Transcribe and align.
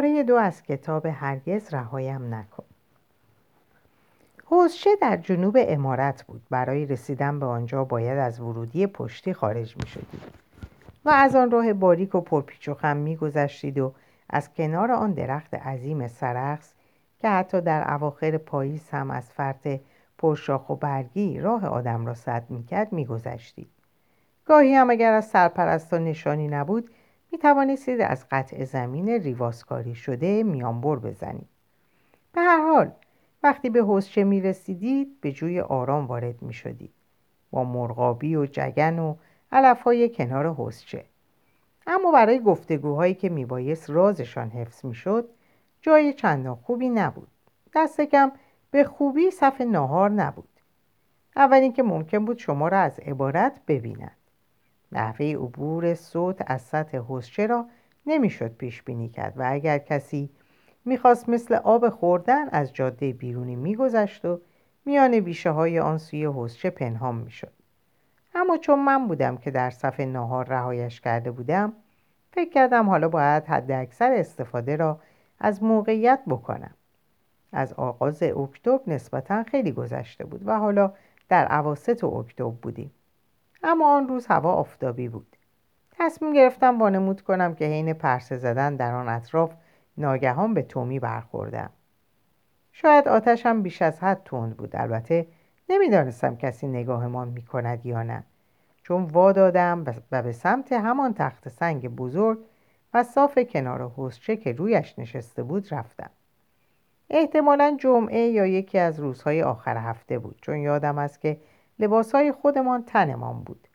پاره 0.00 0.22
دو 0.22 0.36
از 0.36 0.62
کتاب 0.62 1.06
هرگز 1.06 1.74
رهایم 1.74 2.34
نکن. 2.34 2.64
حوزچه 4.44 4.90
در 5.00 5.16
جنوب 5.16 5.56
امارت 5.58 6.22
بود. 6.22 6.42
برای 6.50 6.86
رسیدن 6.86 7.40
به 7.40 7.46
آنجا 7.46 7.84
باید 7.84 8.18
از 8.18 8.40
ورودی 8.40 8.86
پشتی 8.86 9.32
خارج 9.32 9.76
می 9.76 9.86
شدید 9.86 10.22
و 11.04 11.08
از 11.08 11.36
آن 11.36 11.50
راه 11.50 11.72
باریک 11.72 12.14
و 12.14 12.20
پرپیچ 12.20 12.68
و 12.68 12.74
خم 12.74 12.96
می 12.96 13.16
گذشتید 13.16 13.78
و 13.78 13.94
از 14.30 14.54
کنار 14.54 14.92
آن 14.92 15.12
درخت 15.12 15.54
عظیم 15.54 16.08
سرخس 16.08 16.72
که 17.18 17.28
حتی 17.28 17.60
در 17.60 17.94
اواخر 17.94 18.38
پاییز 18.38 18.90
هم 18.90 19.10
از 19.10 19.30
فرط 19.30 19.80
پرشاخ 20.18 20.70
و 20.70 20.76
برگی 20.76 21.40
راه 21.40 21.66
آدم 21.66 22.06
را 22.06 22.14
سد 22.14 22.44
می‌کرد 22.48 22.92
میگذشتید. 22.92 23.70
گاهی 24.44 24.74
هم 24.74 24.90
اگر 24.90 25.12
از 25.12 25.28
سرپرستان 25.28 26.04
نشانی 26.04 26.48
نبود 26.48 26.90
می 27.32 27.38
توانستید 27.38 28.00
از 28.00 28.26
قطع 28.30 28.64
زمین 28.64 29.08
ریواسکاری 29.08 29.94
شده 29.94 30.42
میانبر 30.42 30.96
بزنید. 30.96 31.48
به 32.32 32.40
هر 32.40 32.60
حال 32.66 32.92
وقتی 33.42 33.70
به 33.70 33.80
حوزچه 33.80 34.24
می 34.24 34.40
رسیدید 34.40 35.20
به 35.20 35.32
جوی 35.32 35.60
آرام 35.60 36.06
وارد 36.06 36.42
می 36.42 36.52
شدید 36.52 36.92
با 37.50 37.64
مرغابی 37.64 38.36
و 38.36 38.46
جگن 38.46 38.98
و 38.98 39.14
علفهای 39.52 40.08
کنار 40.08 40.54
حوزچه. 40.54 41.04
اما 41.86 42.12
برای 42.12 42.40
گفتگوهایی 42.40 43.14
که 43.14 43.28
میبایست 43.28 43.90
رازشان 43.90 44.50
حفظ 44.50 44.84
می‌شد 44.84 45.28
جای 45.80 46.12
چندان 46.12 46.54
خوبی 46.54 46.88
نبود. 46.88 47.28
دست 47.74 48.00
کم 48.00 48.32
به 48.70 48.84
خوبی 48.84 49.30
صف 49.30 49.60
ناهار 49.60 50.10
نبود. 50.10 50.48
اول 51.36 51.56
اینکه 51.56 51.82
ممکن 51.82 52.24
بود 52.24 52.38
شما 52.38 52.68
را 52.68 52.78
از 52.78 52.98
عبارت 52.98 53.60
ببیند 53.68 54.16
نحوه 54.92 55.26
عبور 55.26 55.94
صوت 55.94 56.42
از 56.46 56.62
سطح 56.62 56.98
حسچه 57.08 57.46
را 57.46 57.66
نمی‌شد 58.06 58.54
پیش 58.54 58.82
بینی 58.82 59.08
کرد 59.08 59.38
و 59.38 59.42
اگر 59.46 59.78
کسی 59.78 60.30
می‌خواست 60.84 61.28
مثل 61.28 61.54
آب 61.54 61.88
خوردن 61.88 62.48
از 62.48 62.72
جاده 62.72 63.12
بیرونی 63.12 63.56
میگذشت 63.56 64.24
و 64.24 64.40
میان 64.84 65.20
بیشه 65.20 65.50
های 65.50 65.80
آن 65.80 65.98
سوی 65.98 66.26
حسچه 66.36 66.70
پنهان 66.70 67.14
می‌شد. 67.14 67.52
اما 68.34 68.56
چون 68.56 68.78
من 68.78 69.08
بودم 69.08 69.36
که 69.36 69.50
در 69.50 69.70
صف 69.70 70.00
ناهار 70.00 70.44
رهایش 70.44 71.00
کرده 71.00 71.30
بودم 71.30 71.72
فکر 72.32 72.50
کردم 72.50 72.88
حالا 72.88 73.08
باید 73.08 73.44
حد 73.44 73.70
اکثر 73.70 74.12
استفاده 74.12 74.76
را 74.76 75.00
از 75.38 75.62
موقعیت 75.62 76.20
بکنم. 76.26 76.74
از 77.52 77.72
آغاز 77.72 78.22
اکتبر 78.22 78.80
نسبتا 78.86 79.42
خیلی 79.42 79.72
گذشته 79.72 80.24
بود 80.24 80.42
و 80.46 80.58
حالا 80.58 80.92
در 81.28 81.44
عواست 81.46 82.04
اکتبر 82.04 82.50
بودیم. 82.62 82.90
اما 83.62 83.96
آن 83.96 84.08
روز 84.08 84.26
هوا 84.26 84.52
آفتابی 84.52 85.08
بود. 85.08 85.36
تصمیم 85.90 86.32
گرفتم 86.32 86.78
وانمود 86.78 87.20
کنم 87.20 87.54
که 87.54 87.64
حین 87.64 87.92
پرسه 87.92 88.36
زدن 88.36 88.76
در 88.76 88.94
آن 88.94 89.08
اطراف 89.08 89.54
ناگهان 89.98 90.54
به 90.54 90.62
تومی 90.62 91.00
برخوردم. 91.00 91.70
شاید 92.72 93.08
آتشم 93.08 93.62
بیش 93.62 93.82
از 93.82 94.00
حد 94.00 94.22
تند 94.24 94.56
بود. 94.56 94.76
البته 94.76 95.26
نمی‌دانستم 95.68 96.36
کسی 96.36 96.66
نگاهمان 96.66 97.28
می‌کند 97.28 97.86
یا 97.86 98.02
نه. 98.02 98.24
چون 98.82 99.02
وا 99.02 99.32
دادم 99.32 99.84
و 100.12 100.22
به 100.22 100.32
سمت 100.32 100.72
همان 100.72 101.14
تخت 101.14 101.48
سنگ 101.48 101.88
بزرگ 101.88 102.38
و 102.94 103.02
صاف 103.02 103.38
کنار 103.38 103.88
حوزچه 103.88 104.36
که 104.36 104.52
رویش 104.52 104.98
نشسته 104.98 105.42
بود 105.42 105.74
رفتم. 105.74 106.10
احتمالا 107.10 107.76
جمعه 107.80 108.20
یا 108.20 108.46
یکی 108.46 108.78
از 108.78 109.00
روزهای 109.00 109.42
آخر 109.42 109.76
هفته 109.76 110.18
بود. 110.18 110.38
چون 110.42 110.56
یادم 110.56 110.98
است 110.98 111.20
که 111.20 111.40
لباسهای 111.80 112.32
خودمان 112.32 112.82
تنمان 112.82 113.42
بود. 113.42 113.68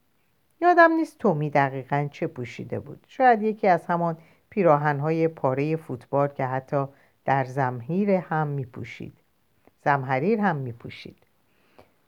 یادم 0.62 0.92
نیست 0.92 1.18
تومی 1.18 1.50
دقیقا 1.50 2.08
چه 2.12 2.28
پوشیده 2.28 2.80
بود. 2.80 3.06
شاید 3.08 3.42
یکی 3.42 3.68
از 3.68 3.86
همان 3.86 4.18
پیراهنهای 4.50 5.28
پاره 5.28 5.76
فوتبال 5.76 6.28
که 6.28 6.46
حتی 6.46 6.86
در 7.26 7.44
زمهیر 7.44 8.12
هم 8.12 8.48
می 8.48 8.66
پوشید 8.66 9.18
زمحریر 9.84 10.40
هم 10.40 10.56
می 10.56 10.72
پوشید 10.72 11.18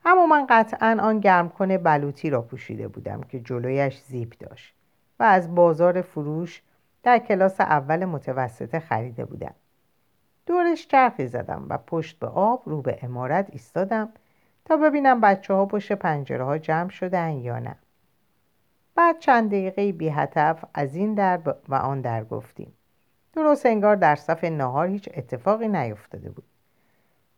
اما 0.04 0.26
من 0.26 0.46
قطعا 0.48 0.98
آن 1.00 1.20
گرم 1.20 1.48
کنه 1.48 1.78
بلوطی 1.78 2.30
را 2.30 2.42
پوشیده 2.42 2.88
بودم 2.88 3.20
که 3.20 3.40
جلویش 3.40 3.98
زیب 4.02 4.32
داشت 4.40 4.74
و 5.20 5.22
از 5.22 5.54
بازار 5.54 6.02
فروش 6.02 6.62
در 7.02 7.18
کلاس 7.18 7.60
اول 7.60 8.04
متوسطه 8.04 8.80
خریده 8.80 9.24
بودم. 9.24 9.54
دورش 10.46 10.86
چرخی 10.86 11.26
زدم 11.26 11.66
و 11.68 11.78
پشت 11.78 12.18
به 12.18 12.26
آب 12.26 12.62
رو 12.66 12.82
به 12.82 12.98
امارت 13.02 13.48
ایستادم 13.52 14.08
تا 14.68 14.76
ببینم 14.76 15.20
بچه 15.20 15.54
ها 15.54 15.66
پشت 15.66 15.92
پنجره 15.92 16.44
ها 16.44 16.58
جمع 16.58 16.88
شدن 16.88 17.30
یا 17.30 17.58
نه. 17.58 17.76
بعد 18.94 19.18
چند 19.18 19.50
دقیقه 19.50 19.92
بی 19.92 20.08
هتف 20.08 20.64
از 20.74 20.94
این 20.94 21.14
در 21.14 21.40
و 21.68 21.74
آن 21.74 22.00
در 22.00 22.24
گفتیم. 22.24 22.72
درست 23.32 23.66
انگار 23.66 23.96
در 23.96 24.16
صف 24.16 24.44
نهار 24.44 24.86
هیچ 24.86 25.08
اتفاقی 25.14 25.68
نیفتاده 25.68 26.30
بود. 26.30 26.44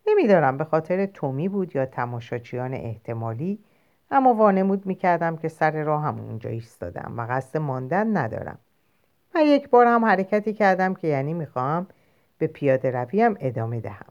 نمیدارم 0.07 0.57
به 0.57 0.63
خاطر 0.63 1.05
تومی 1.05 1.49
بود 1.49 1.75
یا 1.75 1.85
تماشاچیان 1.85 2.73
احتمالی 2.73 3.59
اما 4.11 4.33
وانمود 4.33 4.85
می‌کردم 4.85 5.37
که 5.37 5.47
سر 5.47 5.83
راه 5.83 6.03
هم 6.03 6.19
اونجا 6.19 6.49
ایستادم 6.49 7.13
و 7.17 7.27
قصد 7.29 7.57
ماندن 7.57 8.17
ندارم. 8.17 8.59
و 9.35 9.43
یک 9.43 9.69
بار 9.69 9.85
هم 9.85 10.05
حرکتی 10.05 10.53
کردم 10.53 10.93
که 10.93 11.07
یعنی 11.07 11.33
می‌خواهم 11.33 11.87
به 12.37 12.47
پیاده 12.47 12.91
رویم 12.91 13.35
ادامه 13.39 13.79
دهم. 13.79 14.10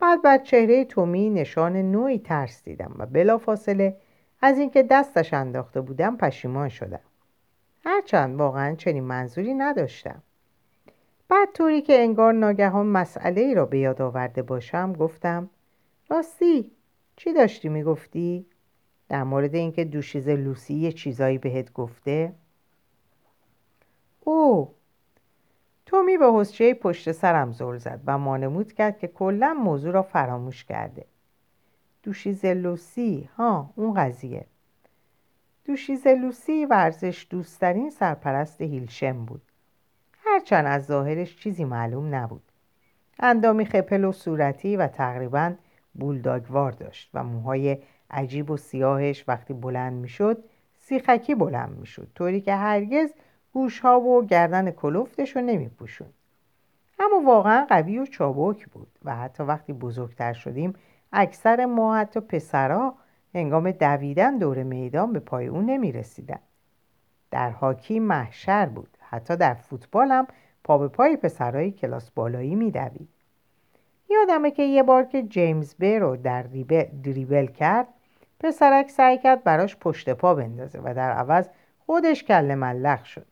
بعد 0.00 0.22
بر 0.22 0.38
چهره 0.38 0.84
تومی 0.84 1.30
نشان 1.30 1.76
نوعی 1.76 2.18
ترس 2.18 2.64
دیدم 2.64 2.94
و 2.98 3.06
بلافاصله 3.06 3.96
از 4.42 4.58
اینکه 4.58 4.82
دستش 4.82 5.34
انداخته 5.34 5.80
بودم 5.80 6.16
پشیمان 6.16 6.68
شدم 6.68 7.00
هرچند 7.84 8.36
واقعا 8.38 8.74
چنین 8.74 9.04
منظوری 9.04 9.54
نداشتم 9.54 10.22
بعد 11.28 11.48
طوری 11.54 11.82
که 11.82 12.02
انگار 12.02 12.32
ناگهان 12.32 12.86
مسئله 12.86 13.40
ای 13.40 13.54
را 13.54 13.66
به 13.66 13.78
یاد 13.78 14.02
آورده 14.02 14.42
باشم 14.42 14.92
گفتم 14.92 15.50
راستی 16.08 16.70
چی 17.16 17.32
داشتی 17.32 17.68
می‌گفتی؟ 17.68 18.46
در 19.08 19.22
مورد 19.24 19.54
اینکه 19.54 19.84
دوشیز 19.84 20.28
لوسی 20.28 20.74
یه 20.74 20.92
چیزایی 20.92 21.38
بهت 21.38 21.72
گفته؟ 21.72 22.32
او 24.20 24.74
تومی 25.90 26.18
به 26.18 26.32
حسچه 26.32 26.74
پشت 26.74 27.12
سرم 27.12 27.52
زل 27.52 27.76
زد 27.76 28.00
و 28.06 28.18
مانمود 28.18 28.72
کرد 28.72 28.98
که 28.98 29.08
کلا 29.08 29.54
موضوع 29.54 29.92
را 29.92 30.02
فراموش 30.02 30.64
کرده. 30.64 31.04
دوشیز 32.02 32.44
لوسی 32.44 33.28
ها 33.36 33.70
اون 33.76 33.94
قضیه. 33.94 34.46
دوشیز 35.64 36.06
لوسی 36.06 36.66
ورزش 36.66 37.26
دوستترین 37.30 37.90
سرپرست 37.90 38.60
هیلشم 38.60 39.24
بود. 39.24 39.42
هرچند 40.24 40.66
از 40.66 40.86
ظاهرش 40.86 41.36
چیزی 41.36 41.64
معلوم 41.64 42.14
نبود. 42.14 42.42
اندامی 43.18 43.64
خپل 43.64 44.04
و 44.04 44.12
صورتی 44.12 44.76
و 44.76 44.86
تقریبا 44.86 45.52
بولداگوار 45.94 46.72
داشت 46.72 47.10
و 47.14 47.24
موهای 47.24 47.78
عجیب 48.10 48.50
و 48.50 48.56
سیاهش 48.56 49.24
وقتی 49.28 49.54
بلند 49.54 49.92
می‌شد 49.92 50.44
سیخکی 50.78 51.34
بلند 51.34 51.78
می‌شد 51.78 52.08
طوری 52.14 52.40
که 52.40 52.54
هرگز 52.54 53.10
گوشها 53.52 54.00
و 54.00 54.24
گردن 54.24 54.70
کلوفتش 54.70 55.36
رو 55.36 55.42
نمی 55.42 55.70
اما 56.98 57.20
واقعا 57.24 57.66
قوی 57.68 57.98
و 57.98 58.06
چابک 58.06 58.66
بود 58.68 58.98
و 59.04 59.16
حتی 59.16 59.42
وقتی 59.42 59.72
بزرگتر 59.72 60.32
شدیم 60.32 60.74
اکثر 61.12 61.66
ما 61.66 61.96
حتی 61.96 62.20
پسرها 62.20 62.94
هنگام 63.34 63.70
دویدن 63.70 64.38
دور 64.38 64.62
میدان 64.62 65.12
به 65.12 65.20
پای 65.20 65.46
اون 65.46 65.66
نمی 65.66 65.92
رسیدن. 65.92 66.38
در 67.30 67.50
هاکی 67.50 68.00
محشر 68.00 68.66
بود. 68.66 68.98
حتی 69.00 69.36
در 69.36 69.54
فوتبال 69.54 70.12
هم 70.12 70.26
پا 70.64 70.78
به 70.78 70.88
پای 70.88 71.16
پسرهای 71.16 71.70
کلاس 71.70 72.10
بالایی 72.10 72.54
میدوید. 72.54 73.08
یادمه 74.10 74.50
که 74.50 74.62
یه 74.62 74.82
بار 74.82 75.04
که 75.04 75.22
جیمز 75.22 75.74
بی 75.74 75.98
رو 75.98 76.16
در 76.16 76.42
دریبل 77.02 77.46
کرد 77.46 77.86
پسرک 78.40 78.90
سعی 78.90 79.18
کرد 79.18 79.44
براش 79.44 79.76
پشت 79.76 80.10
پا 80.10 80.34
بندازه 80.34 80.80
و 80.84 80.94
در 80.94 81.12
عوض 81.12 81.48
خودش 81.86 82.24
کل 82.24 82.54
ملخ 82.54 83.04
شد. 83.04 83.26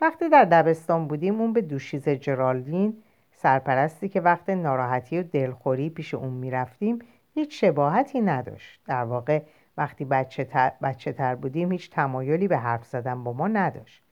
وقتی 0.00 0.28
در 0.28 0.44
دبستان 0.44 1.08
بودیم 1.08 1.40
اون 1.40 1.52
به 1.52 1.60
دوشیز 1.60 2.08
جرالدین 2.08 3.02
سرپرستی 3.32 4.08
که 4.08 4.20
وقت 4.20 4.50
ناراحتی 4.50 5.18
و 5.18 5.22
دلخوری 5.22 5.90
پیش 5.90 6.14
اون 6.14 6.32
می‌رفتیم 6.32 6.98
هیچ 7.34 7.60
شباهتی 7.64 8.20
نداشت. 8.20 8.80
در 8.86 9.04
واقع 9.04 9.42
وقتی 9.76 10.04
بچه 10.04 10.44
تر, 10.44 10.72
بچه 10.82 11.12
تر 11.12 11.34
بودیم 11.34 11.72
هیچ 11.72 11.90
تمایلی 11.90 12.48
به 12.48 12.56
حرف 12.56 12.86
زدن 12.86 13.24
با 13.24 13.32
ما 13.32 13.48
نداشت. 13.48 14.02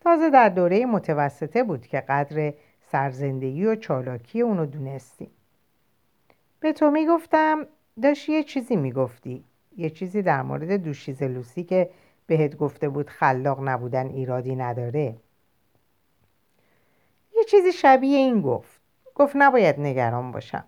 تازه 0.00 0.30
در 0.30 0.48
دوره 0.48 0.86
متوسطه 0.86 1.62
بود 1.62 1.86
که 1.86 2.00
قدر 2.00 2.52
سرزندگی 2.80 3.66
و 3.66 3.74
چالاکی 3.74 4.40
اونو 4.40 4.66
دونستیم. 4.66 5.30
به 6.60 6.72
تو 6.72 6.90
می‌گفتم 6.90 7.66
داشتی 8.02 8.32
یه 8.32 8.42
چیزی 8.42 8.76
می‌گفتی. 8.76 9.44
یه 9.76 9.90
چیزی 9.90 10.22
در 10.22 10.42
مورد 10.42 10.72
دوشیز 10.76 11.22
لوسی 11.22 11.64
که 11.64 11.90
بهت 12.26 12.56
گفته 12.56 12.88
بود 12.88 13.10
خلاق 13.10 13.68
نبودن 13.68 14.06
ایرادی 14.06 14.56
نداره. 14.56 15.16
چیزی 17.44 17.72
شبیه 17.72 18.18
این 18.18 18.42
گفت. 18.42 18.80
گفت 19.14 19.32
نباید 19.36 19.80
نگران 19.80 20.32
باشم. 20.32 20.64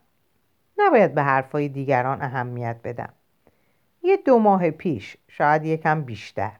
نباید 0.79 1.15
به 1.15 1.23
حرفای 1.23 1.69
دیگران 1.69 2.23
اهمیت 2.23 2.77
بدم. 2.85 3.13
یه 4.03 4.17
دو 4.17 4.39
ماه 4.39 4.71
پیش 4.71 5.17
شاید 5.29 5.65
یکم 5.65 6.03
بیشتر. 6.03 6.53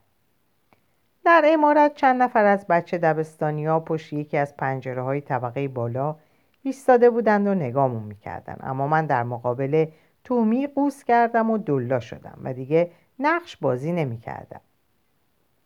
در 1.25 1.43
امارت 1.47 1.95
چند 1.95 2.23
نفر 2.23 2.45
از 2.45 2.67
بچه 2.67 2.99
دبستانی 2.99 3.67
ها 3.67 3.81
پشت 3.81 4.13
یکی 4.13 4.37
از 4.37 4.57
پنجره 4.57 5.03
های 5.03 5.21
طبقه 5.21 5.69
بالا 5.69 6.17
ایستاده 6.63 7.11
بودند 7.11 7.47
و 7.47 7.55
نگامون 7.55 8.03
می‌کردن. 8.03 8.57
اما 8.61 8.87
من 8.87 9.07
در 9.07 9.23
مقابل 9.23 9.87
تومی 10.25 10.67
قوس 10.67 11.05
کردم 11.05 11.51
و 11.51 11.59
دلا 11.59 12.01
شدم 12.01 12.39
و 12.43 12.53
دیگه 12.53 12.91
نقش 13.19 13.57
بازی 13.57 13.93
نمی‌کردم. 13.93 14.61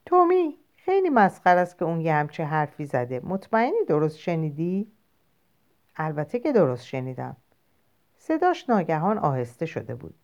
تومی؟ 0.07 0.57
خیلی 0.85 1.09
مسخر 1.11 1.57
است 1.57 1.79
که 1.79 1.85
اون 1.85 2.01
یه 2.01 2.15
همچه 2.15 2.45
حرفی 2.45 2.85
زده. 2.85 3.21
مطمئنی 3.25 3.85
درست 3.89 4.19
شنیدی؟ 4.19 4.93
البته 5.97 6.39
که 6.39 6.53
درست 6.53 6.85
شنیدم. 6.85 7.37
صداش 8.19 8.71
ناگهان 8.71 9.19
آهسته 9.19 9.67
شده 9.67 9.95
بود. 9.95 10.15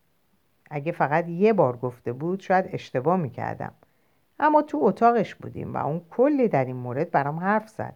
اگه 0.69 0.91
فقط 0.91 1.27
یه 1.27 1.53
بار 1.53 1.77
گفته 1.77 2.13
بود 2.13 2.39
شاید 2.39 2.65
اشتباه 2.71 3.17
می‌کردم. 3.17 3.73
اما 4.39 4.61
تو 4.61 4.79
اتاقش 4.81 5.35
بودیم 5.35 5.73
و 5.73 5.77
اون 5.77 6.01
کلی 6.09 6.47
در 6.47 6.65
این 6.65 6.75
مورد 6.75 7.11
برام 7.11 7.39
حرف 7.39 7.69
زد. 7.69 7.95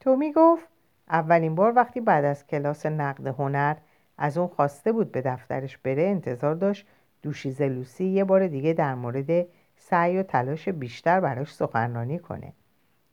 تو 0.00 0.16
می‌گفت 0.16 0.68
اولین 1.08 1.54
بار 1.54 1.72
وقتی 1.76 2.00
بعد 2.00 2.24
از 2.24 2.46
کلاس 2.46 2.86
نقد 2.86 3.26
هنر 3.26 3.76
از 4.18 4.38
اون 4.38 4.48
خواسته 4.48 4.92
بود 4.92 5.12
به 5.12 5.20
دفترش 5.22 5.78
بره 5.78 6.02
انتظار 6.02 6.54
داشت 6.54 6.86
دوشیزه 7.22 7.68
لوسی 7.68 8.04
یه 8.04 8.24
بار 8.24 8.46
دیگه 8.46 8.72
در 8.72 8.94
مورد 8.94 9.46
سعی 9.80 10.18
و 10.18 10.22
تلاش 10.22 10.68
بیشتر 10.68 11.20
براش 11.20 11.54
سخنرانی 11.54 12.18
کنه 12.18 12.52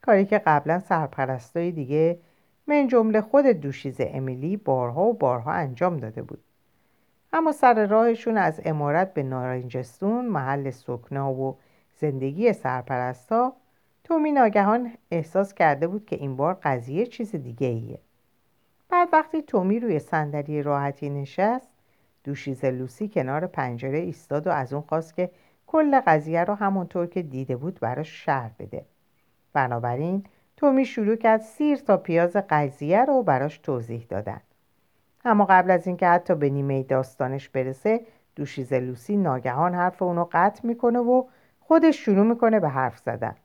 کاری 0.01 0.25
که 0.25 0.37
قبلا 0.37 0.79
سرپرستای 0.79 1.71
دیگه 1.71 2.19
من 2.67 2.87
جمله 2.87 3.21
خود 3.21 3.45
دوشیزه 3.45 4.11
امیلی 4.13 4.57
بارها 4.57 5.03
و 5.03 5.13
بارها 5.13 5.51
انجام 5.51 5.97
داده 5.97 6.21
بود 6.21 6.43
اما 7.33 7.51
سر 7.51 7.85
راهشون 7.85 8.37
از 8.37 8.61
امارت 8.65 9.13
به 9.13 9.23
نارنجستون 9.23 10.25
محل 10.25 10.69
سکنا 10.69 11.33
و 11.33 11.57
زندگی 11.95 12.53
سرپرستا 12.53 13.53
تومی 14.03 14.31
ناگهان 14.31 14.91
احساس 15.11 15.53
کرده 15.53 15.87
بود 15.87 16.05
که 16.05 16.15
این 16.15 16.35
بار 16.35 16.53
قضیه 16.63 17.05
چیز 17.05 17.35
دیگه 17.35 17.67
ایه. 17.67 17.99
بعد 18.89 19.09
وقتی 19.13 19.41
تومی 19.41 19.79
روی 19.79 19.99
صندلی 19.99 20.63
راحتی 20.63 21.09
نشست 21.09 21.69
دوشیزه 22.23 22.71
لوسی 22.71 23.09
کنار 23.09 23.47
پنجره 23.47 23.97
ایستاد 23.97 24.47
و 24.47 24.49
از 24.49 24.73
اون 24.73 24.81
خواست 24.81 25.15
که 25.15 25.31
کل 25.67 25.99
قضیه 26.07 26.43
رو 26.43 26.53
همونطور 26.53 27.07
که 27.07 27.21
دیده 27.21 27.55
بود 27.55 27.79
براش 27.79 28.25
شهر 28.25 28.51
بده. 28.59 28.85
بنابراین 29.53 30.23
تومی 30.57 30.85
شروع 30.85 31.15
کرد 31.15 31.41
سیر 31.41 31.77
تا 31.77 31.97
پیاز 31.97 32.35
قضیه 32.49 33.05
رو 33.05 33.23
براش 33.23 33.57
توضیح 33.57 34.05
دادن. 34.09 34.41
اما 35.25 35.45
قبل 35.45 35.71
از 35.71 35.87
اینکه 35.87 36.07
حتی 36.07 36.35
به 36.35 36.49
نیمه 36.49 36.83
داستانش 36.83 37.49
برسه 37.49 38.01
دوشیزه 38.35 38.79
لوسی 38.79 39.17
ناگهان 39.17 39.73
حرف 39.73 40.01
اونو 40.01 40.25
قطع 40.31 40.67
می‌کنه 40.67 40.99
و 40.99 41.23
خودش 41.59 42.05
شروع 42.05 42.25
می‌کنه 42.25 42.59
به 42.59 42.69
حرف 42.69 42.99
زدن. 42.99 43.35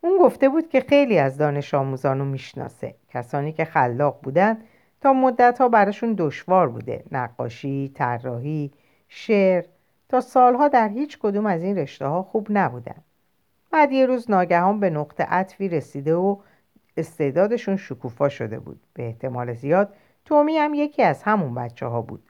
اون 0.00 0.18
گفته 0.18 0.48
بود 0.48 0.68
که 0.68 0.80
خیلی 0.80 1.18
از 1.18 1.38
دانش 1.38 1.74
آموزانو 1.74 2.24
می‌شناسه. 2.24 2.94
کسانی 3.08 3.52
که 3.52 3.64
خلاق 3.64 4.20
بودن 4.22 4.58
تا 5.00 5.12
مدت 5.12 5.58
ها 5.58 5.68
براشون 5.68 6.14
دشوار 6.18 6.68
بوده. 6.68 7.04
نقاشی، 7.12 7.92
طراحی، 7.94 8.72
شعر 9.08 9.64
تا 10.08 10.20
سالها 10.20 10.68
در 10.68 10.88
هیچ 10.88 11.18
کدوم 11.18 11.46
از 11.46 11.62
این 11.62 11.78
رشته 11.78 12.06
ها 12.06 12.22
خوب 12.22 12.46
نبودن. 12.50 13.02
بعد 13.70 13.92
یه 13.92 14.06
روز 14.06 14.30
ناگهان 14.30 14.80
به 14.80 14.90
نقطه 14.90 15.24
عطفی 15.24 15.68
رسیده 15.68 16.14
و 16.14 16.36
استعدادشون 16.96 17.76
شکوفا 17.76 18.28
شده 18.28 18.58
بود. 18.58 18.80
به 18.94 19.06
احتمال 19.06 19.54
زیاد 19.54 19.94
تومی 20.24 20.56
هم 20.56 20.74
یکی 20.74 21.02
از 21.02 21.22
همون 21.22 21.54
بچه 21.54 21.86
ها 21.86 22.02
بود. 22.02 22.22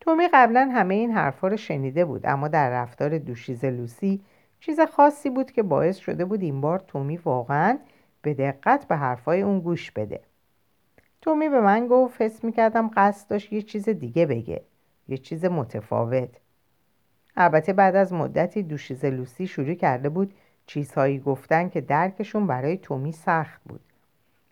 تومی 0.00 0.28
قبلا 0.32 0.70
همه 0.74 0.94
این 0.94 1.10
حرفا 1.10 1.48
رو 1.48 1.56
شنیده 1.56 2.04
بود 2.04 2.26
اما 2.26 2.48
در 2.48 2.70
رفتار 2.70 3.18
دوشیز 3.18 3.64
لوسی 3.64 4.20
چیز 4.60 4.80
خاصی 4.80 5.30
بود 5.30 5.50
که 5.50 5.62
باعث 5.62 5.96
شده 5.96 6.24
بود 6.24 6.42
این 6.42 6.60
بار 6.60 6.78
تومی 6.78 7.16
واقعا 7.16 7.78
به 8.22 8.34
دقت 8.34 8.84
به 8.88 8.96
حرفای 8.96 9.42
اون 9.42 9.60
گوش 9.60 9.90
بده. 9.90 10.20
تومی 11.20 11.48
به 11.48 11.60
من 11.60 11.86
گفت 11.86 12.22
حس 12.22 12.44
می‌کردم 12.44 12.90
قصد 12.96 13.30
داشت 13.30 13.52
یه 13.52 13.62
چیز 13.62 13.88
دیگه 13.88 14.26
بگه 14.26 14.62
یه 15.08 15.18
چیز 15.18 15.44
متفاوت. 15.44 16.30
البته 17.36 17.72
بعد 17.72 17.96
از 17.96 18.12
مدتی 18.12 18.62
دوشیز 18.62 19.04
لوسی 19.04 19.46
شروع 19.46 19.74
کرده 19.74 20.08
بود 20.08 20.34
چیزهایی 20.66 21.18
گفتن 21.18 21.68
که 21.68 21.80
درکشون 21.80 22.46
برای 22.46 22.76
تومی 22.76 23.12
سخت 23.12 23.60
بود. 23.64 23.80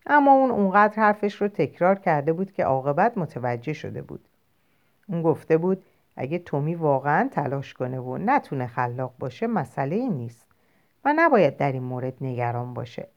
اما 0.07 0.33
اون 0.33 0.51
اونقدر 0.51 1.03
حرفش 1.03 1.35
رو 1.35 1.49
تکرار 1.49 1.99
کرده 1.99 2.33
بود 2.33 2.53
که 2.53 2.65
عاقبت 2.65 3.19
متوجه 3.19 3.73
شده 3.73 4.03
بود. 4.03 4.29
اون 5.09 5.23
گفته 5.23 5.57
بود 5.57 5.85
اگه 6.17 6.39
تومی 6.39 6.75
واقعا 6.75 7.29
تلاش 7.33 7.75
کنه 7.75 7.99
و 7.99 8.19
نتونه 8.19 8.67
خلاق 8.67 9.15
باشه 9.19 9.47
مسئله 9.47 10.09
نیست 10.09 10.47
و 11.05 11.15
نباید 11.17 11.57
در 11.57 11.73
این 11.73 11.83
مورد 11.83 12.15
نگران 12.21 12.75
باشه. 12.75 13.09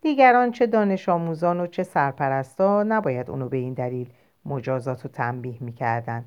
دیگران 0.00 0.50
چه 0.50 0.66
دانش 0.66 1.08
آموزان 1.08 1.60
و 1.60 1.66
چه 1.66 1.82
سرپرستا 1.82 2.82
نباید 2.82 3.30
اونو 3.30 3.48
به 3.48 3.56
این 3.56 3.74
دلیل 3.74 4.10
مجازات 4.44 5.04
و 5.04 5.08
تنبیه 5.08 5.56
می‌کردن. 5.60 6.24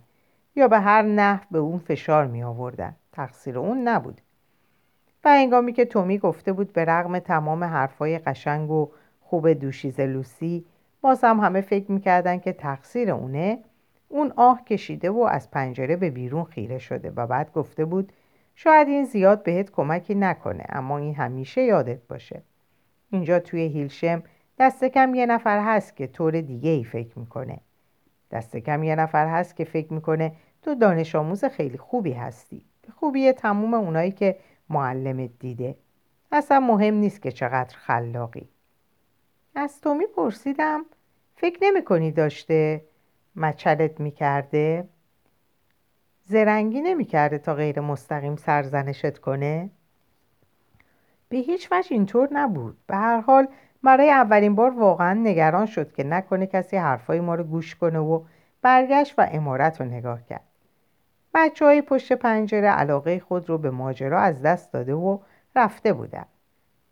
یا 0.55 0.67
به 0.67 0.79
هر 0.79 1.01
نحو 1.01 1.43
به 1.51 1.59
اون 1.59 1.79
فشار 1.79 2.27
می 2.27 2.43
آوردن. 2.43 2.95
تقصیر 3.11 3.59
اون 3.59 3.87
نبود. 3.87 4.21
و 5.25 5.29
هنگامی 5.29 5.73
که 5.73 5.85
تومی 5.85 6.17
گفته 6.17 6.53
بود 6.53 6.73
به 6.73 6.85
رغم 6.85 7.19
تمام 7.19 7.63
حرفای 7.63 8.19
قشنگ 8.19 8.71
و 8.71 8.91
خوب 9.21 9.53
دوشیز 9.53 9.99
لوسی 9.99 10.65
باز 11.01 11.23
هم 11.23 11.39
همه 11.39 11.61
فکر 11.61 11.91
می‌کردن 11.91 12.39
که 12.39 12.53
تقصیر 12.53 13.11
اونه. 13.11 13.59
اون 14.09 14.33
آه 14.35 14.65
کشیده 14.65 15.09
و 15.09 15.19
از 15.19 15.51
پنجره 15.51 15.95
به 15.95 16.09
بیرون 16.09 16.43
خیره 16.43 16.77
شده 16.77 17.11
و 17.15 17.27
بعد 17.27 17.53
گفته 17.53 17.85
بود 17.85 18.13
شاید 18.55 18.87
این 18.87 19.05
زیاد 19.05 19.43
بهت 19.43 19.71
کمکی 19.71 20.15
نکنه 20.15 20.63
اما 20.69 20.97
این 20.97 21.15
همیشه 21.15 21.61
یادت 21.61 22.07
باشه. 22.07 22.41
اینجا 23.09 23.39
توی 23.39 23.61
هیلشم 23.61 24.23
دست 24.59 24.85
کم 24.85 25.15
یه 25.15 25.25
نفر 25.25 25.63
هست 25.65 25.95
که 25.95 26.07
طور 26.07 26.41
دیگه 26.41 26.69
ای 26.69 26.83
فکر 26.83 27.19
می‌کنه. 27.19 27.59
دست 28.33 28.57
کم 28.57 28.83
یه 28.83 28.95
نفر 28.95 29.27
هست 29.27 29.55
که 29.55 29.63
فکر 29.63 29.93
می‌کنه 29.93 30.31
تو 30.61 30.75
دانش 30.75 31.15
آموز 31.15 31.45
خیلی 31.45 31.77
خوبی 31.77 32.13
هستی. 32.13 32.65
خوبی 32.95 33.31
تموم 33.31 33.73
اونایی 33.73 34.11
که 34.11 34.37
معلمت 34.69 35.29
دیده. 35.39 35.75
اصلا 36.31 36.59
مهم 36.59 36.93
نیست 36.93 37.21
که 37.21 37.31
چقدر 37.31 37.75
خلاقی. 37.77 38.49
از 39.55 39.81
تو 39.81 39.93
میپرسیدم 39.93 40.85
فکر 41.35 41.57
نمی 41.61 41.83
کنی 41.83 42.11
داشته؟ 42.11 42.81
مچلت 43.35 43.99
می‌کرده. 43.99 44.87
زرنگی 46.23 46.81
نمی‌کرده 46.81 47.37
تا 47.37 47.53
غیر 47.53 47.79
مستقیم 47.79 48.35
سرزنشت 48.35 49.17
کنه. 49.17 49.69
به 51.29 51.37
هیچ 51.37 51.67
وجه 51.71 51.87
اینطور 51.91 52.29
نبود. 52.31 52.77
به 52.87 52.95
هر 52.95 53.19
حال 53.19 53.47
برای 53.83 54.09
اولین 54.11 54.55
بار 54.55 54.71
واقعا 54.79 55.13
نگران 55.13 55.65
شد 55.65 55.93
که 55.93 56.03
نکنه 56.03 56.47
کسی 56.47 56.77
حرفای 56.77 57.19
ما 57.19 57.35
رو 57.35 57.43
گوش 57.43 57.75
کنه 57.75 57.99
و 57.99 58.23
برگشت 58.63 59.13
و 59.17 59.27
امارت 59.31 59.81
رو 59.81 59.87
نگاه 59.87 60.23
کرد. 60.23 60.47
بچه 61.33 61.65
های 61.65 61.81
پشت 61.81 62.13
پنجره 62.13 62.67
علاقه 62.67 63.19
خود 63.19 63.49
رو 63.49 63.57
به 63.57 63.71
ماجرا 63.71 64.19
از 64.19 64.41
دست 64.41 64.73
داده 64.73 64.93
و 64.93 65.19
رفته 65.55 65.93
بودن. 65.93 66.25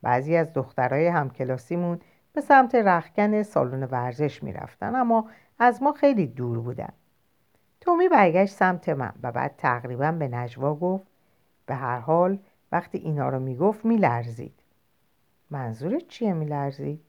بعضی 0.02 0.36
از 0.36 0.54
دخترای 0.54 1.08
همکلاسیمون 1.08 2.00
به 2.34 2.42
سمت 2.42 2.76
رخکن 2.76 3.44
سالن 3.44 3.84
ورزش 3.84 4.44
می‌رفتن 4.44 4.96
اما 4.96 5.30
از 5.60 5.84
ما 5.84 5.94
خیلی 5.94 6.28
دور 6.28 6.60
بودن. 6.60 6.94
تومی 7.82 8.10
برگشت 8.10 8.54
سمت 8.54 8.90
من 8.90 9.14
و 9.24 9.32
بعد 9.32 9.56
تقریبا 9.58 10.12
به 10.12 10.28
نجوا 10.28 10.76
گفت 10.76 11.08
به 11.66 11.76
هر 11.76 12.00
حال 12.00 12.40
وقتی 12.72 12.98
اینا 12.98 13.30
رو 13.30 13.40
می‌گفت 13.40 13.86
میلرزید. 13.86 14.60
منظورت 15.50 16.08
چیه 16.08 16.34
میلرزید؟ 16.34 17.02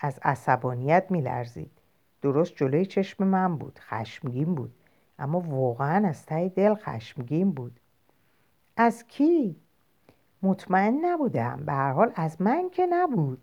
از 0.00 0.18
عصبانیت 0.22 1.06
میلرزید. 1.10 1.79
درست 2.22 2.56
جلوی 2.56 2.86
چشم 2.86 3.24
من 3.24 3.56
بود. 3.56 3.78
خشمگین 3.78 4.54
بود. 4.54 4.74
اما 5.18 5.40
واقعا 5.40 6.08
از 6.08 6.26
ته 6.26 6.48
دل 6.48 6.74
خشمگین 6.74 7.50
بود. 7.50 7.80
از 8.76 9.06
کی؟ 9.06 9.56
مطمئن 10.42 10.98
نبودم. 11.04 11.62
به 11.66 11.72
هر 11.72 11.92
حال 11.92 12.12
از 12.14 12.42
من 12.42 12.70
که 12.70 12.86
نبود. 12.86 13.42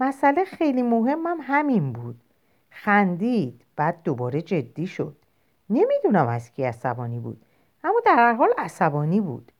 مسئله 0.00 0.44
خیلی 0.44 0.82
مهمم 0.82 1.38
همین 1.42 1.92
بود. 1.92 2.20
خندید. 2.70 3.64
بعد 3.76 4.02
دوباره 4.04 4.42
جدی 4.42 4.86
شد. 4.86 5.16
نمی‌دونم 5.70 6.28
از 6.28 6.50
کی 6.50 6.62
عصبانی 6.62 7.18
بود. 7.18 7.44
اما 7.84 8.00
در 8.06 8.16
هر 8.16 8.32
حال 8.32 8.50
عصبانی 8.58 9.20
بود. 9.20 9.52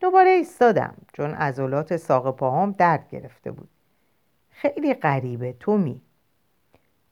دوباره 0.00 0.30
ایستادم. 0.30 0.94
چون 1.12 1.30
عضلات 1.30 1.96
ساق 1.96 2.36
پاهام 2.36 2.72
درد 2.72 3.08
گرفته 3.10 3.50
بود. 3.50 3.68
خیلی 4.50 4.94
غریبه 4.94 5.52
تومی. 5.52 6.00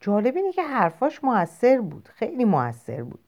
جالب 0.01 0.37
اینه 0.37 0.53
که 0.53 0.63
حرفاش 0.63 1.25
موثر 1.25 1.81
بود 1.81 2.09
خیلی 2.15 2.45
موثر 2.45 3.03
بود. 3.03 3.21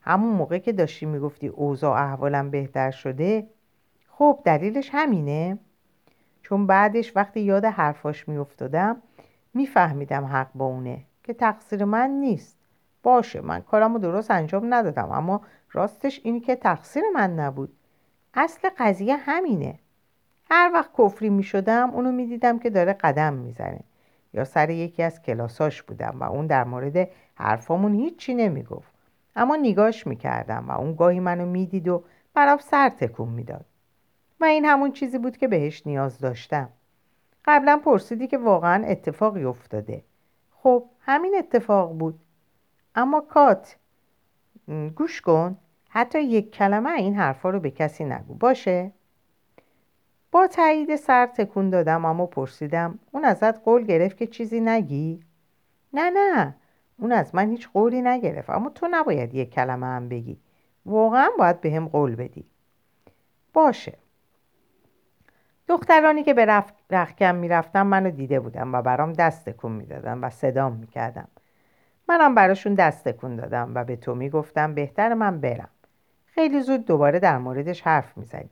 همون 0.00 0.34
موقع 0.34 0.58
که 0.58 0.72
داشتی 0.72 1.06
می‌گفتی 1.06 1.48
اوضاع 1.48 2.02
احوالم 2.02 2.50
بهتر 2.50 2.90
شده 2.90 3.46
خب 4.08 4.40
دلیلش 4.44 4.90
همینه. 4.92 5.58
چون 6.42 6.66
بعدش 6.66 7.16
وقتی 7.16 7.40
یاد 7.40 7.64
حرفاش 7.64 8.28
میافتادم 8.28 9.02
میفهمیدم 9.54 10.24
حق 10.24 10.48
با 10.54 10.64
اونه 10.64 11.04
که 11.22 11.34
تقصیر 11.34 11.84
من 11.84 12.10
نیست. 12.10 12.56
باشه 13.02 13.40
من 13.40 13.60
کارمو 13.60 13.98
درست 13.98 14.30
انجام 14.30 14.74
ندادم 14.74 15.10
اما 15.12 15.40
راستش 15.72 16.20
اینی 16.24 16.40
که 16.40 16.56
تقصیر 16.56 17.02
من 17.14 17.34
نبود. 17.34 17.72
اصل 18.34 18.68
قضیه 18.78 19.16
همینه. 19.16 19.78
هر 20.50 20.70
وقت 20.74 20.90
کفری 20.98 21.30
می 21.30 21.42
شدم 21.42 21.90
اونو 21.90 22.12
می 22.12 22.26
دیدم 22.26 22.58
که 22.58 22.70
داره 22.70 22.92
قدم 22.92 23.32
می‌زنه. 23.32 23.80
یا 24.34 24.44
سر 24.44 24.70
یکی 24.70 25.02
از 25.02 25.22
کلاساش 25.22 25.82
بودم 25.82 26.16
و 26.20 26.24
اون 26.24 26.46
در 26.46 26.64
مورد 26.64 27.08
حرفامون 27.34 27.94
هیچی 27.94 28.34
نمی 28.34 28.62
گفت 28.62 28.94
اما 29.36 29.56
نگاش 29.56 30.06
می 30.06 30.16
کردم 30.16 30.64
و 30.68 30.72
اون 30.72 30.94
گاهی 30.94 31.20
منو 31.20 31.46
می‌دید 31.46 31.88
و 31.88 32.04
برام 32.34 32.58
سر 32.58 32.88
تکون 32.88 33.28
می‌داد. 33.28 33.64
و 34.40 34.44
این 34.44 34.64
همون 34.64 34.92
چیزی 34.92 35.18
بود 35.18 35.36
که 35.36 35.48
بهش 35.48 35.86
نیاز 35.86 36.18
داشتم. 36.18 36.68
قبلا 37.44 37.80
پرسیدی 37.84 38.26
که 38.26 38.38
واقعا 38.38 38.84
اتفاقی 38.84 39.44
افتاده. 39.44 40.04
خب 40.50 40.84
همین 41.00 41.34
اتفاق 41.38 41.92
بود. 41.92 42.18
اما 42.94 43.20
کات 43.20 43.76
گوش 44.96 45.20
کن. 45.20 45.56
حتی 45.88 46.22
یک 46.22 46.54
کلمه 46.54 46.90
این 46.90 47.14
حرفا 47.14 47.50
رو 47.50 47.60
به 47.60 47.70
کسی 47.70 48.04
نگو. 48.04 48.34
باشه؟ 48.34 48.92
با 50.34 50.46
تایید 50.46 50.96
سر 50.96 51.26
تکون 51.26 51.70
دادم 51.70 52.04
اما 52.04 52.26
پرسیدم 52.26 52.98
اون 53.12 53.24
ازت 53.24 53.64
قول 53.64 53.84
گرفت 53.84 54.16
که 54.16 54.26
چیزی 54.26 54.60
نگی؟ 54.60 55.20
نه 55.92 56.10
نه 56.10 56.54
اون 56.98 57.12
از 57.12 57.34
من 57.34 57.50
هیچ 57.50 57.68
قولی 57.68 58.02
نگرفت 58.02 58.50
اما 58.50 58.70
تو 58.70 58.88
نباید 58.90 59.34
یک 59.34 59.50
کلمه 59.50 59.86
هم 59.86 60.08
بگی 60.08 60.40
واقعا 60.86 61.28
باید 61.38 61.60
به 61.60 61.70
هم 61.70 61.88
قول 61.88 62.14
بدی. 62.14 62.44
باشه. 63.52 63.98
دخترانی 65.68 66.22
که 66.22 66.34
به 66.34 66.44
رف... 66.44 66.72
رخکم 66.90 67.34
می‌رفتم 67.34 67.86
منو 67.86 68.10
دیده 68.10 68.40
بودم 68.40 68.74
و 68.74 68.82
برام 68.82 69.12
دست 69.12 69.48
تکون 69.48 69.72
می‌دادم 69.72 70.22
و 70.24 70.30
صدام 70.30 70.72
می‌کردم 70.72 71.28
منم 72.08 72.34
براشون 72.34 72.74
دست 72.74 73.08
تکون 73.08 73.36
دادم 73.36 73.72
و 73.74 73.84
به 73.84 73.96
تو 73.96 74.14
می‌گفتم 74.14 74.74
بهتر 74.74 75.14
من 75.14 75.40
برم. 75.40 75.70
خیلی 76.26 76.60
زود 76.60 76.84
دوباره 76.84 77.18
در 77.18 77.38
موردش 77.38 77.82
حرف 77.82 78.18
می‌زنیم 78.18 78.50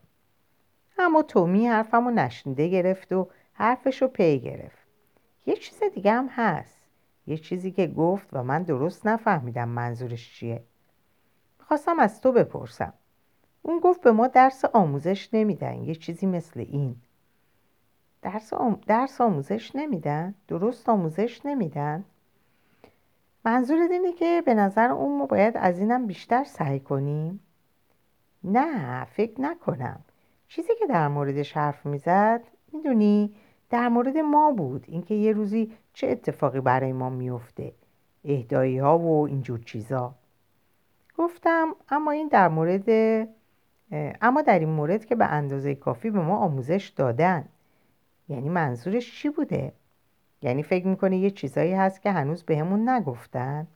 اما 0.98 1.22
تومی 1.22 1.66
حرفمو 1.66 2.10
نشنیده 2.10 2.68
گرفت 2.68 3.12
و 3.12 3.28
حرفشو 3.52 4.08
پی 4.08 4.40
گرفت. 4.40 4.86
یه 5.46 5.56
چیز 5.56 5.82
دیگه 5.94 6.12
هم 6.12 6.28
هست. 6.30 6.78
یه 7.26 7.36
چیزی 7.36 7.70
که 7.70 7.86
گفت 7.86 8.28
و 8.32 8.42
من 8.42 8.62
درست 8.62 9.06
نفهمیدم 9.06 9.68
منظورش 9.68 10.34
چیه. 10.34 10.62
خواستم 11.58 11.98
از 11.98 12.20
تو 12.20 12.32
بپرسم. 12.32 12.92
اون 13.62 13.80
گفت 13.80 14.00
به 14.00 14.12
ما 14.12 14.26
درس 14.28 14.64
آموزش 14.64 15.34
نمیدن. 15.34 15.74
یه 15.74 15.94
چیزی 15.94 16.26
مثل 16.26 16.60
این. 16.60 16.96
درس, 18.22 18.52
درس 18.86 19.20
آموزش 19.20 19.76
نمیدن؟ 19.76 20.34
درست 20.48 20.88
آموزش 20.88 21.46
نمیدن؟ 21.46 22.04
منظور 23.44 23.78
اینه 23.78 24.12
که 24.12 24.42
به 24.46 24.54
نظر 24.54 24.90
اون 24.90 25.18
ما 25.18 25.26
باید 25.26 25.56
از 25.56 25.78
اینم 25.78 26.06
بیشتر 26.06 26.44
سعی 26.44 26.80
کنیم؟ 26.80 27.40
نه 28.44 29.04
فکر 29.04 29.40
نکنم. 29.40 30.00
چیزی 30.54 30.72
که 30.78 30.86
در 30.86 31.08
موردش 31.08 31.56
حرف 31.56 31.86
می‌زد 31.86 32.40
می‌دونی 32.72 33.34
در 33.70 33.88
مورد 33.88 34.16
ما 34.16 34.52
بود. 34.52 34.84
اینکه 34.88 35.14
یه 35.14 35.32
روزی 35.32 35.72
چه 35.92 36.06
اتفاقی 36.06 36.60
برای 36.60 36.92
ما 36.92 37.10
میفته 37.10 37.72
اهدایی 38.24 38.78
ها 38.78 38.98
و 38.98 39.26
اینجور 39.26 39.60
چیزا. 39.60 40.14
گفتم 41.18 41.68
اما 41.88 42.10
این 42.10 42.28
در 42.28 42.48
مورد 42.48 42.88
اما 44.22 44.42
در 44.42 44.58
این 44.58 44.68
مورد 44.68 45.04
که 45.04 45.14
به 45.14 45.24
اندازه 45.24 45.74
کافی 45.74 46.10
به 46.10 46.20
ما 46.20 46.36
آموزش 46.36 46.92
دادن. 46.96 47.44
یعنی 48.28 48.48
منظورش 48.48 49.22
چی 49.22 49.28
بوده؟ 49.28 49.72
یعنی 50.42 50.62
فکر 50.62 50.86
می‌کنه 50.86 51.16
یه 51.16 51.30
چیزایی 51.30 51.72
هست 51.72 52.02
که 52.02 52.10
هنوز 52.10 52.42
بهمون 52.42 52.88
نگفتن؟ 52.88 53.66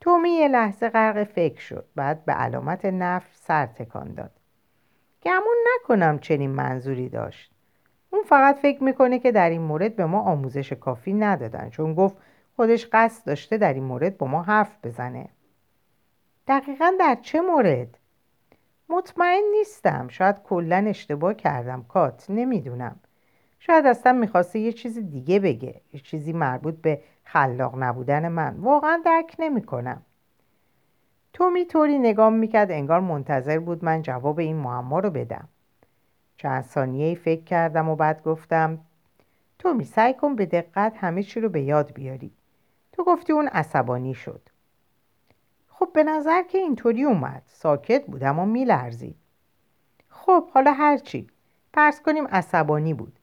تومی 0.00 0.30
یه 0.30 0.48
لحظه 0.48 0.88
غرق 0.88 1.24
فکر 1.24 1.60
شد. 1.60 1.84
بعد 1.94 2.24
به 2.24 2.32
علامت 2.32 2.84
نفر 2.84 3.30
سر 3.32 3.66
تکان 3.66 4.14
داد. 4.14 4.30
گمون 5.22 5.56
نکنم 5.74 6.18
چنین 6.18 6.50
منظوری 6.50 7.08
داشت. 7.08 7.52
اون 8.10 8.22
فقط 8.22 8.58
فکر 8.58 8.84
می‌کنه 8.84 9.18
که 9.18 9.32
در 9.32 9.50
این 9.50 9.60
مورد 9.60 9.96
به 9.96 10.06
ما 10.06 10.20
آموزش 10.20 10.72
کافی 10.72 11.12
ندادن 11.12 11.70
چون 11.70 11.94
گفت 11.94 12.16
خودش 12.56 12.88
قصد 12.92 13.26
داشته 13.26 13.56
در 13.56 13.74
این 13.74 13.84
مورد 13.84 14.18
با 14.18 14.26
ما 14.26 14.42
حرف 14.42 14.78
بزنه. 14.82 15.28
دقیقا 16.48 16.92
در 17.00 17.18
چه 17.22 17.40
مورد؟ 17.40 17.98
مطمئن 18.88 19.42
نیستم. 19.58 20.08
شاید 20.08 20.42
کلا 20.42 20.84
اشتباه 20.88 21.34
کردم. 21.34 21.84
کات 21.88 22.26
نمی‌دونم. 22.28 23.00
شاید 23.58 23.86
اصلا 23.86 24.12
می‌خواسته 24.12 24.58
یه 24.58 24.72
چیز 24.72 24.98
دیگه 24.98 25.40
بگه. 25.40 25.80
یه 25.92 26.00
چیزی 26.00 26.32
مربوط 26.32 26.74
به 26.74 27.00
خلاق 27.24 27.74
نبودن 27.78 28.28
من. 28.28 28.56
واقعا 28.56 29.02
درک 29.04 29.36
نمی‌کنم. 29.38 30.02
تومی 31.32 31.64
طوری 31.64 31.98
نگام 31.98 32.32
می‌کرد 32.32 32.70
انگار 32.70 33.00
منتظر 33.00 33.58
بود 33.58 33.84
من 33.84 34.02
جواب 34.02 34.38
این 34.38 34.56
معما 34.56 34.98
رو 34.98 35.10
بدم. 35.10 35.48
چند 36.36 36.64
ثانیه 36.64 37.14
فکر 37.14 37.44
کردم 37.44 37.88
و 37.88 37.96
بعد 37.96 38.22
گفتم 38.22 38.78
تومی 39.58 39.84
سعی 39.84 40.14
کن 40.14 40.36
به 40.36 40.46
دقت 40.46 40.96
همه 40.96 41.22
چی 41.22 41.40
رو 41.40 41.48
به 41.48 41.62
یاد 41.62 41.92
بیاری. 41.92 42.32
تو 42.92 43.04
گفتی 43.04 43.32
اون 43.32 43.48
عصبانی 43.48 44.14
شد. 44.14 44.40
خب 45.68 45.88
به 45.94 46.02
نظر 46.04 46.42
که 46.42 46.58
اینطوری 46.58 47.02
اومد. 47.02 47.42
ساکت 47.46 48.06
بود 48.06 48.24
اما 48.24 48.44
میلرزید. 48.44 49.16
خب 50.08 50.48
حالا 50.50 50.72
هرچی 50.72 51.26
پرس 51.72 52.02
کنیم 52.02 52.26
عصبانی 52.26 52.94
بود. 52.94 53.18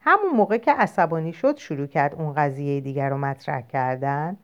همون 0.00 0.32
موقع 0.34 0.58
که 0.58 0.72
عصبانی 0.72 1.32
شد 1.32 1.56
شروع 1.56 1.86
کرد 1.86 2.14
اون 2.14 2.34
قضیه 2.34 2.80
دیگر 2.80 3.10
رو 3.10 3.18
مطرح 3.18 3.60
کردن 3.60 4.36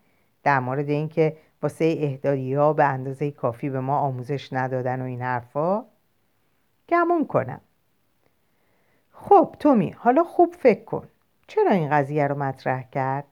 در 0.42 0.60
مورد 0.60 0.88
اینکه 0.88 1.36
واسه 1.62 1.98
اهدایی 2.00 2.54
ها 2.54 2.72
به 2.72 2.84
اندازه 2.84 3.30
کافی 3.30 3.70
به 3.70 3.80
ما 3.80 3.98
آموزش 3.98 4.52
ندادن 4.52 5.02
و 5.02 5.04
این 5.04 5.22
حرفا؟ 5.22 5.84
گمون 6.88 7.26
کنم. 7.26 7.60
خب 9.12 9.56
تومی 9.58 9.90
حالا 9.90 10.24
خوب 10.24 10.54
فکر 10.54 10.84
کن. 10.84 11.08
چرا 11.46 11.70
این 11.70 11.90
قضیه 11.90 12.26
رو 12.26 12.38
مطرح 12.38 12.82
کرد؟ 12.82 13.24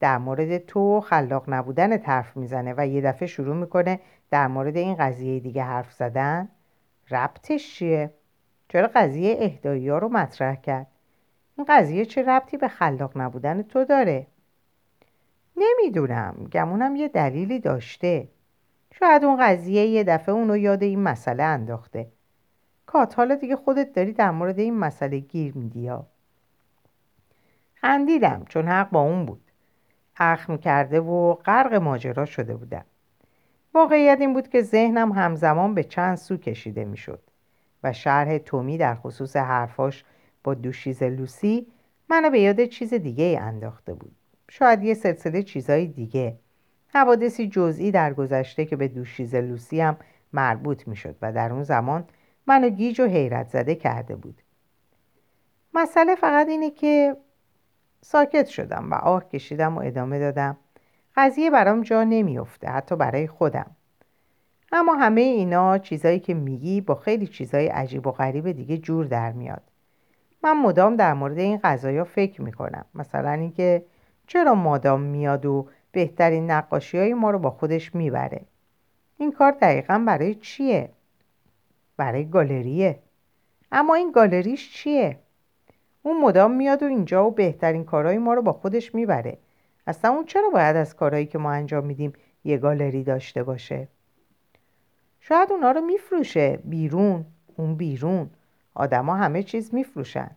در 0.00 0.18
مورد 0.18 0.58
تو 0.58 1.00
خلاق 1.00 1.44
نبودن 1.48 1.98
حرف 1.98 2.36
می‌زنه 2.36 2.74
و 2.76 2.86
یه 2.86 3.00
دفعه 3.00 3.28
شروع 3.28 3.56
می‌کنه 3.56 4.00
در 4.30 4.46
مورد 4.46 4.76
این 4.76 4.94
قضیه 4.94 5.40
دیگه 5.40 5.62
حرف 5.62 5.92
زدن؟ 5.92 6.48
ربطش 7.10 7.74
چیه؟ 7.74 8.10
چرا 8.68 8.90
قضیه 8.94 9.36
اهدایی 9.40 9.88
ها 9.88 9.98
رو 9.98 10.08
مطرح 10.08 10.54
کرد؟ 10.54 10.86
این 11.56 11.66
قضیه 11.68 12.04
چه 12.04 12.22
ربطی 12.22 12.56
به 12.56 12.68
خلاق 12.68 13.12
نبودن 13.16 13.62
تو 13.62 13.84
داره؟ 13.84 14.26
نمی‌دونم 15.56 16.48
گمونم 16.52 16.96
یه 16.96 17.08
دلیلی 17.08 17.60
داشته. 17.60 18.28
شاید 18.92 19.24
اون 19.24 19.36
قضیه 19.40 19.86
یه 19.86 20.04
دفعه 20.04 20.34
اونو 20.34 20.56
یاد 20.56 20.82
این 20.82 21.02
مسئله 21.02 21.42
انداخته. 21.42 22.12
کات 22.86 23.18
حالا 23.18 23.34
دیگه 23.34 23.56
خودت 23.56 23.92
داری 23.92 24.12
در 24.12 24.30
مورد 24.30 24.58
این 24.58 24.78
مسئله 24.78 25.18
گیر 25.18 25.56
میدی 25.56 25.90
خندیدم 27.74 28.44
چون 28.48 28.68
حق 28.68 28.90
با 28.90 29.00
اون 29.00 29.26
بود. 29.26 29.50
اخم 30.16 30.56
کرده 30.56 31.00
و 31.00 31.34
غرق 31.34 31.74
ماجرا 31.74 32.24
شده 32.24 32.56
بودم. 32.56 32.84
واقعیت 33.74 34.20
این 34.20 34.32
بود 34.32 34.48
که 34.48 34.62
ذهنم 34.62 35.12
همزمان 35.12 35.74
به 35.74 35.84
چند 35.84 36.16
سو 36.16 36.36
کشیده 36.36 36.84
می‌شد 36.84 37.20
و 37.82 37.92
شرح 37.92 38.38
تومی 38.38 38.78
در 38.78 38.94
خصوص 38.94 39.36
حرفاش 39.36 40.04
با 40.44 40.54
دوشیز 40.54 41.02
لوسی 41.02 41.66
منو 42.08 42.30
به 42.30 42.40
یاد 42.40 42.64
چیز 42.64 42.94
دیگه 42.94 43.24
ای 43.24 43.36
انداخته 43.36 43.94
بود. 43.94 44.16
شاید 44.50 44.82
یه 44.82 44.94
سلسله 44.94 45.42
چیزای 45.42 45.86
دیگه. 45.86 46.38
حوادثی 46.94 47.48
جزئی 47.48 47.90
در 47.90 48.14
گذشته 48.14 48.64
که 48.64 48.76
به 48.76 48.88
دوشیز 48.88 49.34
لوسی 49.34 49.80
هم 49.80 49.96
مربوط 50.32 50.88
می‌شد 50.88 51.16
و 51.22 51.32
در 51.32 51.52
اون 51.52 51.62
زمان 51.62 52.04
منو 52.46 52.68
گیج 52.68 53.00
و 53.00 53.06
حیرت 53.06 53.48
زده 53.48 53.74
کرده 53.74 54.16
بود. 54.16 54.42
مسئله 55.74 56.14
فقط 56.14 56.48
اینه 56.48 56.70
که 56.70 57.16
ساکت 58.00 58.46
شدم 58.46 58.90
و 58.90 58.94
آه 58.94 59.28
کشیدم 59.28 59.76
و 59.76 59.80
ادامه 59.80 60.18
دادم. 60.18 60.56
قضیه 61.16 61.50
برام 61.50 61.82
جا 61.82 62.04
نمیافته 62.04 62.68
حتی 62.68 62.96
برای 62.96 63.26
خودم. 63.26 63.70
اما 64.72 64.94
همه 64.94 65.20
اینا 65.20 65.78
چیزایی 65.78 66.20
که 66.20 66.34
میگی 66.34 66.80
با 66.80 66.94
خیلی 66.94 67.26
چیزای 67.26 67.66
عجیب 67.66 68.06
و 68.06 68.10
غریب 68.10 68.52
دیگه 68.52 68.78
جور 68.78 69.04
در 69.06 69.32
میاد. 69.32 69.62
من 70.42 70.62
مدام 70.62 70.96
در 70.96 71.14
مورد 71.14 71.38
این 71.38 71.60
قضایا 71.64 72.04
فکر 72.04 72.42
می‌کنم. 72.42 72.84
مثلا 72.94 73.32
اینکه 73.32 73.84
چرا 74.26 74.54
مادام 74.54 75.00
میاد 75.00 75.46
و 75.46 75.68
بهترین 75.92 76.50
نقاشی 76.50 76.98
های 76.98 77.14
ما 77.14 77.30
رو 77.30 77.38
با 77.38 77.50
خودش 77.50 77.94
می‌بره؟ 77.94 78.40
این 79.18 79.32
کار 79.32 79.52
دقیقا 79.52 80.04
برای 80.06 80.34
چیه؟ 80.34 80.90
برای 81.96 82.24
گالریه. 82.30 82.98
اما 83.72 83.94
این 83.94 84.12
گالریش 84.12 84.72
چیه؟ 84.72 85.18
اون 86.02 86.20
مدام 86.20 86.50
میاد 86.50 86.82
و 86.82 86.86
اینجا 86.86 87.26
و 87.26 87.30
بهترین 87.30 87.84
کارهای 87.84 88.18
ما 88.18 88.34
رو 88.34 88.42
با 88.42 88.52
خودش 88.52 88.94
می‌بره. 88.94 89.38
اصلا 89.86 90.10
اون 90.10 90.24
چرا 90.24 90.50
باید 90.50 90.76
از 90.76 90.96
کارهایی 90.96 91.26
که 91.26 91.38
ما 91.38 91.52
انجام 91.52 91.86
میدیم 91.86 92.12
یه 92.44 92.58
گالری 92.58 93.04
داشته 93.04 93.42
باشه؟ 93.42 93.88
شاید 95.20 95.52
اونا 95.52 95.70
رو 95.70 95.80
میفروشه. 95.80 96.58
بیرون. 96.64 97.24
اون 97.56 97.74
بیرون. 97.74 98.30
آدما 98.74 99.16
همه 99.16 99.42
چیز 99.42 99.74
میفروشن. 99.74 100.30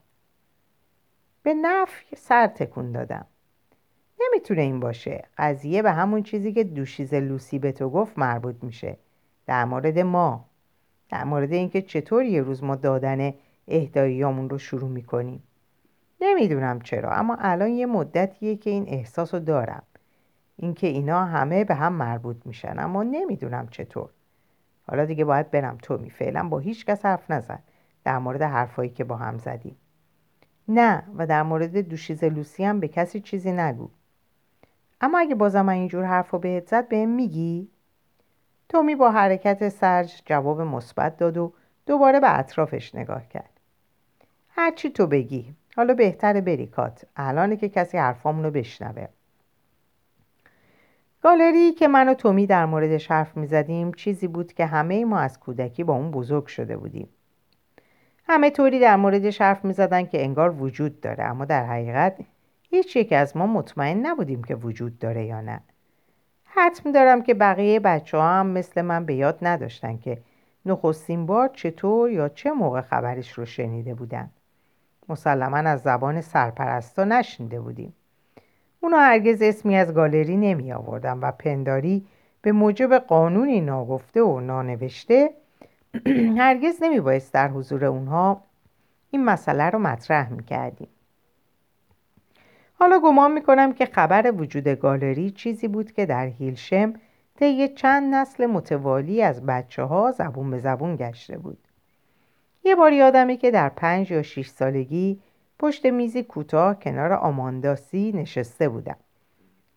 به 1.43 1.53
نفی 1.53 2.15
سر 2.15 2.47
تکون 2.47 2.91
دادم. 2.91 3.25
نمی‌تونه 4.27 4.61
این 4.61 4.79
باشه. 4.79 5.23
قضیه 5.37 5.81
به 5.81 5.91
همون 5.91 6.23
چیزی 6.23 6.53
که 6.53 6.63
دوشیز 6.63 7.13
لوسی 7.13 7.59
به 7.59 7.71
تو 7.71 7.89
گفت 7.89 8.19
مربوط 8.19 8.55
میشه. 8.61 8.97
در 9.45 9.65
مورد 9.65 9.99
ما. 9.99 10.45
در 11.09 11.23
مورد 11.23 11.53
اینکه 11.53 11.81
چطور 11.81 12.23
یه 12.23 12.41
روز 12.41 12.63
ما 12.63 12.75
دادن 12.75 13.33
اهداییامون 13.67 14.49
رو 14.49 14.57
شروع 14.57 14.89
می‌کنیم. 14.89 15.43
نمی‌دونم 16.21 16.81
چرا 16.81 17.11
اما 17.11 17.37
الان 17.39 17.69
یه 17.69 17.85
مدتیه 17.85 18.55
که 18.55 18.69
این 18.69 18.85
احساس 18.87 19.33
رو 19.33 19.39
دارم. 19.39 19.83
اینکه 20.55 20.87
اینا 20.87 21.25
همه 21.25 21.63
به 21.63 21.75
هم 21.75 21.93
مربوط 21.93 22.37
میشن 22.45 22.75
اما 22.79 23.03
نمی‌دونم 23.03 23.67
چطور. 23.67 24.09
حالا 24.87 25.05
دیگه 25.05 25.25
باید 25.25 25.51
برم. 25.51 25.77
تومی 25.81 26.09
فعلا 26.09 26.49
با 26.49 26.59
هیچ 26.59 26.85
کس 26.85 27.05
حرف 27.05 27.31
نزن. 27.31 27.59
در 28.03 28.17
مورد 28.17 28.41
حرفایی 28.41 28.89
که 28.89 29.03
با 29.03 29.15
هم 29.15 29.37
زدیم. 29.37 29.75
نه 30.67 31.03
و 31.17 31.27
در 31.27 31.43
مورد 31.43 31.77
دوشیز 31.77 32.23
لوسی 32.23 32.63
هم 32.63 32.79
به 32.79 32.87
کسی 32.87 33.19
چیزی 33.19 33.51
نگو. 33.51 33.89
اما 35.01 35.19
اگه 35.19 35.35
بازم 35.35 35.69
اینجور 35.69 36.03
حرف 36.03 36.29
رو 36.29 36.39
بهت 36.39 36.67
زد 36.67 36.87
بهم 36.87 37.09
میگی؟ 37.09 37.67
تومی 38.69 38.95
با 38.95 39.11
حرکت 39.11 39.69
سرج 39.69 40.21
جواب 40.25 40.61
مثبت 40.61 41.17
داد 41.17 41.37
و 41.37 41.53
دوباره 41.85 42.19
به 42.19 42.39
اطرافش 42.39 42.95
نگاه 42.95 43.27
کرد. 43.27 43.59
هرچی 44.49 44.89
تو 44.89 45.07
بگی. 45.07 45.53
حالا 45.75 45.93
بهتره 45.93 46.41
بریکات. 46.41 47.05
الانه 47.15 47.57
که 47.57 47.69
کسی 47.69 47.97
حرفامونو 47.97 48.51
بشنوه. 48.51 49.07
گالری 51.21 51.71
که 51.71 51.87
من 51.87 52.09
و 52.09 52.13
تومی 52.13 52.47
در 52.47 52.65
موردش 52.65 53.11
حرف 53.11 53.37
می‌زدیم 53.37 53.91
چیزی 53.91 54.27
بود 54.27 54.53
که 54.53 54.65
همه 54.65 55.05
ما 55.05 55.19
از 55.19 55.39
کودکی 55.39 55.83
با 55.83 55.93
اون 55.93 56.11
بزرگ 56.11 56.45
شده 56.45 56.77
بودیم. 56.77 57.09
همه 58.27 58.49
طوری 58.49 58.79
در 58.79 58.95
موردش 58.95 59.41
حرف 59.41 59.65
می‌زدن 59.65 60.05
که 60.05 60.23
انگار 60.23 60.61
وجود 60.61 61.01
داره 61.01 61.23
اما 61.23 61.45
در 61.45 61.65
حقیقت 61.65 62.17
هیچ 62.69 62.95
یک 62.95 63.13
از 63.13 63.37
ما 63.37 63.47
مطمئن 63.47 64.05
نبودیم 64.05 64.43
که 64.43 64.55
وجود 64.55 64.99
داره 64.99 65.25
یا 65.25 65.41
نه. 65.41 65.61
حتم 66.43 66.91
دارم 66.91 67.21
که 67.21 67.33
بقیه 67.33 67.79
بچه 67.79 68.17
ها 68.17 68.29
هم 68.29 68.47
مثل 68.47 68.81
من 68.81 69.05
به 69.05 69.13
یاد 69.15 69.37
نداشتن 69.41 69.97
که 69.97 70.17
نخستین 70.65 71.25
بار 71.25 71.49
چطور 71.53 72.11
یا 72.11 72.29
چه 72.29 72.51
موقع 72.51 72.81
خبرش 72.81 73.31
رو 73.31 73.45
شنیده 73.45 73.93
بودن. 73.93 74.29
مسلما 75.09 75.57
از 75.57 75.81
زبان 75.81 76.21
سرپرستا 76.21 77.03
نشنیده 77.03 77.59
بودیم. 77.59 77.93
اونا 78.79 78.97
هرگز 78.97 79.41
اسمی 79.41 79.77
از 79.77 79.93
گالری 79.93 80.37
نمی 80.37 80.73
آوردن 80.73 81.19
و 81.19 81.31
پنداری 81.31 82.05
به 82.41 82.51
موجب 82.51 82.97
قانونی 82.97 83.61
ناگفته 83.61 84.21
و 84.21 84.39
نانوشته 84.39 85.29
هرگز 86.37 86.83
نمی 86.83 86.99
بایست 86.99 87.33
در 87.33 87.47
حضور 87.47 87.85
اونها 87.85 88.41
این 89.11 89.25
مسئله 89.25 89.69
رو 89.69 89.79
مطرح 89.79 90.33
می 90.33 90.43
کردیم. 90.43 90.87
حالا 92.79 92.99
گمان 92.99 93.31
می 93.31 93.41
کنم 93.41 93.73
که 93.73 93.85
خبر 93.85 94.33
وجود 94.37 94.67
گالری 94.67 95.31
چیزی 95.31 95.67
بود 95.67 95.91
که 95.91 96.05
در 96.05 96.25
هیلشم 96.25 96.93
طی 97.39 97.67
چند 97.67 98.15
نسل 98.15 98.45
متوالی 98.45 99.23
از 99.23 99.45
بچه 99.45 99.83
ها 99.83 100.11
زبون 100.11 100.51
به 100.51 100.59
زبون 100.59 100.95
گشته 100.95 101.37
بود. 101.37 101.57
یه 102.63 102.75
بار 102.75 102.93
یادمه 102.93 103.37
که 103.37 103.51
در 103.51 103.69
پنج 103.69 104.11
یا 104.11 104.21
شیش 104.21 104.49
سالگی 104.49 105.19
پشت 105.59 105.85
میزی 105.85 106.23
کوتاه 106.23 106.79
کنار 106.79 107.13
آمانداسی 107.13 108.11
نشسته 108.11 108.69
بودم 108.69 108.97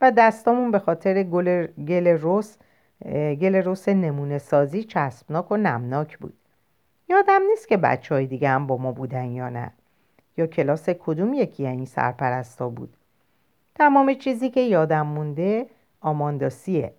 و 0.00 0.10
دستامون 0.10 0.70
به 0.70 0.78
خاطر 0.78 1.22
گل, 1.22 1.66
گل 1.66 2.06
روس 2.06 2.56
گل 3.40 3.54
روس 3.54 3.88
نمونه 3.88 4.38
سازی 4.38 4.84
چسبناک 4.84 5.52
و 5.52 5.56
نمناک 5.56 6.18
بود 6.18 6.34
یادم 7.08 7.42
نیست 7.50 7.68
که 7.68 7.76
بچه 7.76 8.14
های 8.14 8.26
دیگه 8.26 8.48
هم 8.48 8.66
با 8.66 8.76
ما 8.76 8.92
بودن 8.92 9.24
یا 9.24 9.48
نه 9.48 9.72
یا 10.40 10.46
کلاس 10.46 10.88
کدوم 10.88 11.34
یکی 11.34 11.62
یعنی 11.62 11.86
سرپرستا 11.86 12.68
بود. 12.68 12.96
تمام 13.74 14.14
چیزی 14.14 14.50
که 14.50 14.60
یادم 14.60 15.06
مونده 15.06 15.66
آمانداسیه 16.00 16.94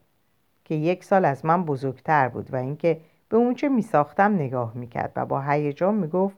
که 0.66 0.76
یک 0.76 1.04
سال 1.04 1.26
از 1.26 1.46
من 1.46 1.66
بزرگتر 1.66 2.30
بود 2.30 2.54
و 2.54 2.56
اینکه 2.56 3.02
به 3.30 3.38
اونچه 3.38 3.70
می 3.70 3.82
ساختم 3.82 4.36
نگاه 4.36 4.72
می‌کرد 4.76 5.12
و 5.16 5.26
با 5.26 5.42
هیجان 5.42 5.96
می‌گفت 5.96 6.38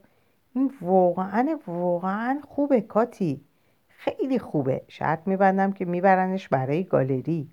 این 0.54 0.72
واقعا 0.80 1.58
واقعا 1.66 2.40
خوبه 2.48 2.80
کاتی. 2.80 3.44
خیلی 3.88 4.38
خوبه. 4.38 4.82
شرط 4.88 5.20
میبندم 5.26 5.72
که 5.72 5.84
میبرنش 5.84 6.48
برای 6.48 6.84
گالری. 6.84 7.48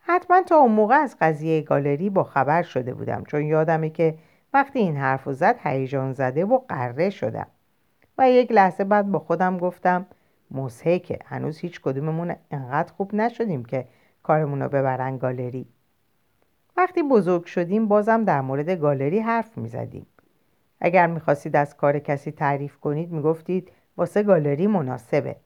حتما 0.00 0.42
تا 0.42 0.56
اون 0.56 0.72
موقع 0.72 0.94
از 0.94 1.16
قضیه 1.20 1.60
گالری 1.60 2.10
با 2.10 2.24
خبر 2.24 2.62
شده 2.62 2.94
بودم 2.94 3.24
چون 3.24 3.42
یادمه 3.42 3.90
که 3.90 4.18
وقتی 4.54 4.78
این 4.78 4.96
حرف 4.96 5.32
زد 5.32 5.56
هیجان 5.62 6.12
زده 6.12 6.44
و 6.44 6.58
قره 6.68 7.10
شدم. 7.10 7.46
و 8.20 8.30
یک 8.30 8.52
لحظه 8.52 8.84
بعد 8.84 9.10
با 9.10 9.18
خودم 9.18 9.58
گفتم 9.58 10.06
که 10.82 11.18
هنوز 11.24 11.58
هیچ 11.58 11.80
کدوممون 11.80 12.34
انقدر 12.50 12.92
خوب 12.92 13.14
نشدیم 13.14 13.64
که 13.64 13.84
کارمون 14.22 14.62
رو 14.62 14.68
ببرن 14.68 15.18
گالری. 15.18 15.66
وقتی 16.76 17.02
بزرگ 17.02 17.44
شدیم 17.44 17.88
بازم 17.88 18.24
در 18.24 18.40
مورد 18.40 18.70
گالری 18.70 19.20
حرف 19.20 19.58
می‌زدیم. 19.58 20.06
اگر 20.80 21.06
می‌خواستید 21.06 21.56
از 21.56 21.76
کار 21.76 21.98
کسی 21.98 22.30
تعریف 22.30 22.76
کنید 22.76 23.12
می‌گفتید 23.12 23.72
واسه 23.96 24.22
گالری 24.22 24.66
مناسبه. 24.66 25.36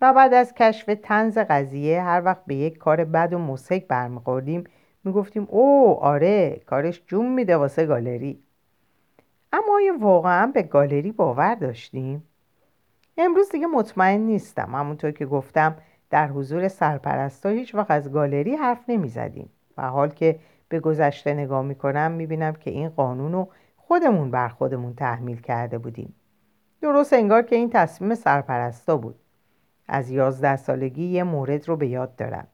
و 0.00 0.12
بعد 0.12 0.34
از 0.34 0.54
کشف 0.54 0.90
تنز 1.02 1.38
قضیه 1.38 2.02
هر 2.02 2.22
وقت 2.24 2.44
به 2.46 2.54
یک 2.54 2.78
کار 2.78 3.04
بد 3.04 3.32
و 3.32 3.38
مسحک 3.38 3.86
برمیخوردیم 3.86 4.64
می‌گفتیم 5.04 5.46
او 5.50 5.96
آره 6.00 6.60
کارش 6.66 7.02
جون 7.06 7.34
میده 7.34 7.56
واسه 7.56 7.86
گالری. 7.86 8.45
اما 9.56 9.74
آیا 9.74 9.98
واقعا 9.98 10.46
به 10.46 10.62
گالری 10.62 11.12
باور 11.12 11.54
داشتیم؟ 11.54 12.22
امروز 13.18 13.50
دیگه 13.50 13.66
مطمئن 13.66 14.20
نیستم 14.20 14.74
همونطور 14.74 15.10
که 15.10 15.26
گفتم 15.26 15.76
در 16.10 16.28
حضور 16.28 16.68
سرپرستا 16.68 17.48
هیچ 17.48 17.74
وقت 17.74 17.90
از 17.90 18.12
گالری 18.12 18.56
حرف 18.56 18.84
نمی‌زدیم 18.88 19.50
و 19.76 19.88
حال 19.88 20.08
که 20.08 20.38
به 20.68 20.80
گذشته 20.80 21.34
نگاه 21.34 21.62
می‌کنم 21.62 22.12
می‌بینم 22.12 22.52
که 22.52 22.70
این 22.70 22.88
قانون 22.88 23.32
رو 23.32 23.48
خودمون 23.76 24.30
بر 24.30 24.48
خودمون 24.48 24.94
تحمیل 24.94 25.40
کرده 25.40 25.78
بودیم. 25.78 26.14
درست 26.82 27.12
انگار 27.12 27.42
که 27.42 27.56
این 27.56 27.70
تصمیم 27.70 28.14
سرپرستا 28.14 28.96
بود. 28.96 29.14
از 29.88 30.10
یازده 30.10 30.56
سالگی 30.56 31.04
یه 31.04 31.22
مورد 31.22 31.68
رو 31.68 31.76
به 31.76 31.86
یاد 31.86 32.16
دارم. 32.16 32.46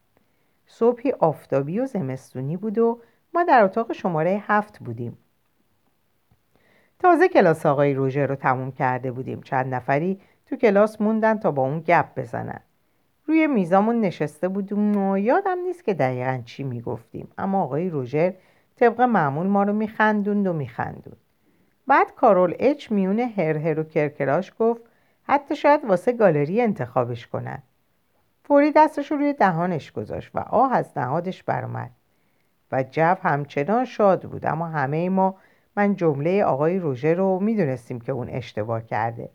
صبحی 0.66 1.12
آفتابی 1.12 1.80
و 1.80 1.86
زمستونی 1.86 2.56
بود 2.56 2.78
و 2.78 3.00
ما 3.34 3.44
در 3.44 3.64
اتاق 3.64 3.92
شماره 3.92 4.42
هفت 4.46 4.78
بودیم. 4.78 5.18
تازه 7.02 7.28
کلاس 7.28 7.66
آقای 7.66 7.94
روژه 7.94 8.26
رو 8.26 8.34
تموم 8.34 8.72
کرده 8.72 9.12
بودیم. 9.12 9.40
چند 9.40 9.74
نفری 9.74 10.20
تو 10.46 10.56
کلاس 10.56 11.00
موندن 11.00 11.38
تا 11.38 11.50
با 11.50 11.62
اون 11.62 11.80
گپ 11.80 12.06
بزنن. 12.16 12.60
روی 13.26 13.46
میزامون 13.46 14.00
نشسته 14.00 14.48
بودیم 14.48 14.96
و 14.96 15.18
یادم 15.18 15.58
نیست 15.58 15.84
که 15.84 15.94
دقیقا 15.94 16.42
چی 16.44 16.62
می‌گفتیم. 16.62 17.28
اما 17.38 17.62
آقای 17.62 17.90
روژر 17.90 18.32
طبق 18.76 19.00
معمول 19.00 19.46
ما 19.46 19.62
رو 19.62 19.72
میخندوند 19.72 20.46
و 20.46 20.52
میخندوند. 20.52 21.16
بعد 21.86 22.14
کارول 22.14 22.54
اچ 22.58 22.92
هر 23.36 23.80
و 23.80 23.82
کرکراش 23.82 24.52
گفت 24.58 24.82
حتی 25.22 25.56
شاید 25.56 25.84
واسه 25.84 26.12
گالری 26.12 26.60
انتخابش 26.60 27.26
کنن. 27.26 27.62
فوری 28.44 28.72
دستش 28.72 29.10
رو 29.10 29.16
روی 29.16 29.32
دهانش 29.32 29.92
گذاشت 29.92 30.30
و 30.34 30.38
آه 30.38 30.72
از 30.72 30.90
نهادش 30.96 31.42
برآمد. 31.42 31.90
و 32.72 32.82
جو 32.82 33.14
همچنان 33.22 33.84
شاد 33.84 34.22
بود 34.22 34.46
اما 34.46 34.66
همه 34.66 35.08
ما 35.08 35.34
من 35.76 35.96
جمله 35.96 36.44
آقای 36.44 36.78
روژه 36.78 37.14
رو 37.14 37.40
می‌دونستیم 37.40 38.00
که 38.00 38.12
اون 38.12 38.28
اشتباه 38.28 38.86
کرده. 38.86 39.30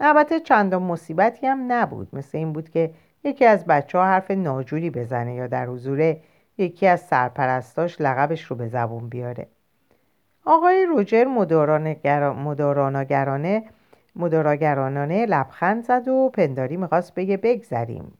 البته 0.00 0.40
چندان 0.40 0.82
مصیبتی 0.82 1.46
هم 1.46 1.72
نبود. 1.72 2.08
مثل 2.12 2.38
این 2.38 2.52
بود 2.52 2.68
که 2.68 2.90
یکی 3.24 3.44
از 3.44 3.64
بچه 3.64 3.98
ها 3.98 4.04
حرف 4.04 4.30
ناجوری 4.30 4.90
بزنه 4.90 5.34
یا 5.34 5.46
در 5.46 5.66
حضور 5.66 6.16
یکی 6.58 6.86
از 6.86 7.00
سرپرستاش 7.00 8.00
لقبش 8.00 8.42
رو 8.42 8.56
به 8.56 8.68
زبون 8.68 9.08
بیاره. 9.08 9.46
آقای 10.44 10.86
روجر 10.86 11.24
مداراناگرانه 11.24 13.64
مداراگرانانه 14.16 15.26
لبخند 15.26 15.84
زد 15.84 16.08
و 16.08 16.30
پنداری 16.34 16.76
می‌خواست 16.76 17.14
بگه 17.14 17.36
بگذریم. 17.36 18.18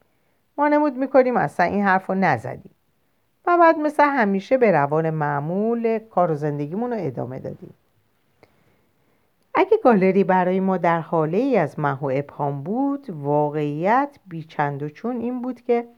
ما 0.59 0.69
نمود 0.69 0.97
می‌کنیم 0.97 1.37
اصلا 1.37 1.67
این 1.67 1.85
حرف 1.85 2.07
رو 2.07 2.15
نزدیم. 2.15 2.76
و 3.47 3.59
بعد 3.59 3.79
مثل 3.79 4.05
همیشه 4.05 4.59
به 4.59 4.73
روان 4.73 5.11
معمول 5.11 5.99
کار 5.99 6.31
و 6.31 6.35
زندگیمون 6.35 6.93
رو 6.93 6.97
ادامه 7.01 7.39
دادیم. 7.39 7.75
اگه 9.55 9.79
گالری 9.85 10.25
برای 10.25 10.61
ما 10.61 10.77
در 10.77 11.01
حاله 11.01 11.39
ای 11.39 11.57
از 11.57 11.79
محو 11.79 12.11
ابهام 12.15 12.63
بود 12.63 13.11
واقعیت 13.11 14.19
بیچند 14.27 14.83
و 14.83 14.89
چون 14.89 15.21
این 15.21 15.43
بود 15.43 15.61
که 15.61 15.89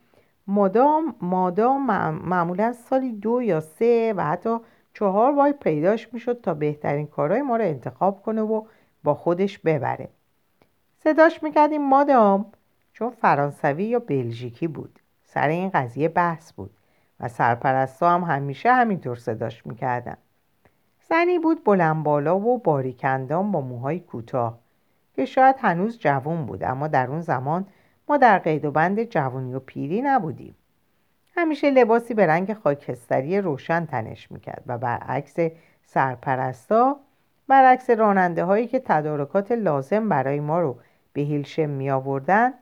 مادام 0.47 1.15
مادام 1.21 1.85
معمولا 2.11 2.73
سالی 2.73 3.11
دو 3.11 3.41
یا 3.41 3.59
سه 3.59 4.13
و 4.17 4.23
حتی 4.23 4.57
چهار 4.93 5.31
بار 5.31 5.51
پیداش 5.51 6.13
می‌شد 6.13 6.41
تا 6.41 6.53
بهترین 6.53 7.07
کارهای 7.07 7.41
ما 7.41 7.57
رو 7.57 7.63
انتخاب 7.63 8.23
کنه 8.23 8.41
و 8.41 8.63
با 9.03 9.13
خودش 9.13 9.59
ببره. 9.59 10.09
صداش 11.03 11.43
می‌کردیم 11.43 11.89
مادام 11.89 12.45
چون 12.93 13.09
فرانسوی 13.09 13.83
یا 13.83 13.99
بلژیکی 13.99 14.67
بود. 14.67 14.99
سر 15.25 15.47
این 15.47 15.69
قضیه 15.69 16.09
بحث 16.09 16.53
بود. 16.53 16.71
و 17.19 17.27
سرپرستا 17.27 18.09
هم 18.09 18.23
همیشه 18.23 18.73
همینطور 18.73 19.15
صداش 19.15 19.65
می‌کردن. 19.65 20.17
زنی 21.09 21.39
بود 21.39 21.63
بلند 21.63 22.03
بالا 22.03 22.39
و 22.39 22.57
باریکندان 22.57 23.51
با 23.51 23.61
موهای 23.61 23.99
کوتاه 23.99 24.59
که 25.13 25.25
شاید 25.25 25.55
هنوز 25.59 25.99
جوان 25.99 26.45
بود 26.45 26.63
اما 26.63 26.87
در 26.87 27.07
اون 27.07 27.21
زمان 27.21 27.65
ما 28.09 28.17
در 28.17 28.39
قید 28.39 28.65
و 28.65 28.71
بند 28.71 29.03
جوانی 29.03 29.53
و 29.53 29.59
پیری 29.59 30.01
نبودیم. 30.01 30.55
همیشه 31.35 31.71
لباسی 31.71 32.13
به 32.13 32.25
رنگ 32.25 32.53
خاکستری 32.53 33.41
روشن 33.41 33.85
تنش 33.85 34.31
می‌کرد 34.31 34.63
و 34.67 34.77
برعکس 34.77 35.35
سرپرستا 35.85 36.99
برعکس 37.47 37.89
راننده 37.89 38.43
هایی 38.43 38.67
که 38.67 38.79
تدارکات 38.79 39.51
لازم 39.51 40.09
برای 40.09 40.39
ما 40.39 40.61
رو 40.61 40.77
به 41.13 41.21
هیلشم 41.21 41.69
می 41.69 41.89
آوردن 41.91 42.53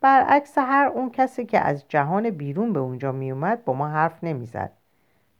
برعکس 0.00 0.58
هر 0.58 0.86
اون 0.86 1.10
کسی 1.10 1.46
که 1.46 1.60
از 1.60 1.84
جهان 1.88 2.30
بیرون 2.30 2.72
به 2.72 2.80
اونجا 2.80 3.12
می 3.12 3.30
اومد 3.30 3.64
با 3.64 3.72
ما 3.72 3.88
حرف 3.88 4.24
نمی 4.24 4.46
زد 4.46 4.72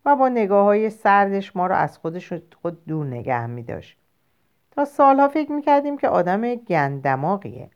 و 0.05 0.17
با 0.17 0.29
نگاه 0.29 0.65
های 0.65 0.91
سردش 0.91 1.57
ما 1.57 1.67
رو 1.67 1.75
از 1.75 1.99
خودش 1.99 2.33
خود 2.63 2.85
دور 2.85 3.07
نگه 3.07 3.47
می 3.47 3.63
داشت. 3.63 3.99
تا 4.71 4.85
سالها 4.85 5.29
فکر 5.29 5.53
می 5.53 5.63
کردیم 5.63 5.99
که 5.99 6.09
آدم 6.09 6.55
گندماغیه. 6.55 7.71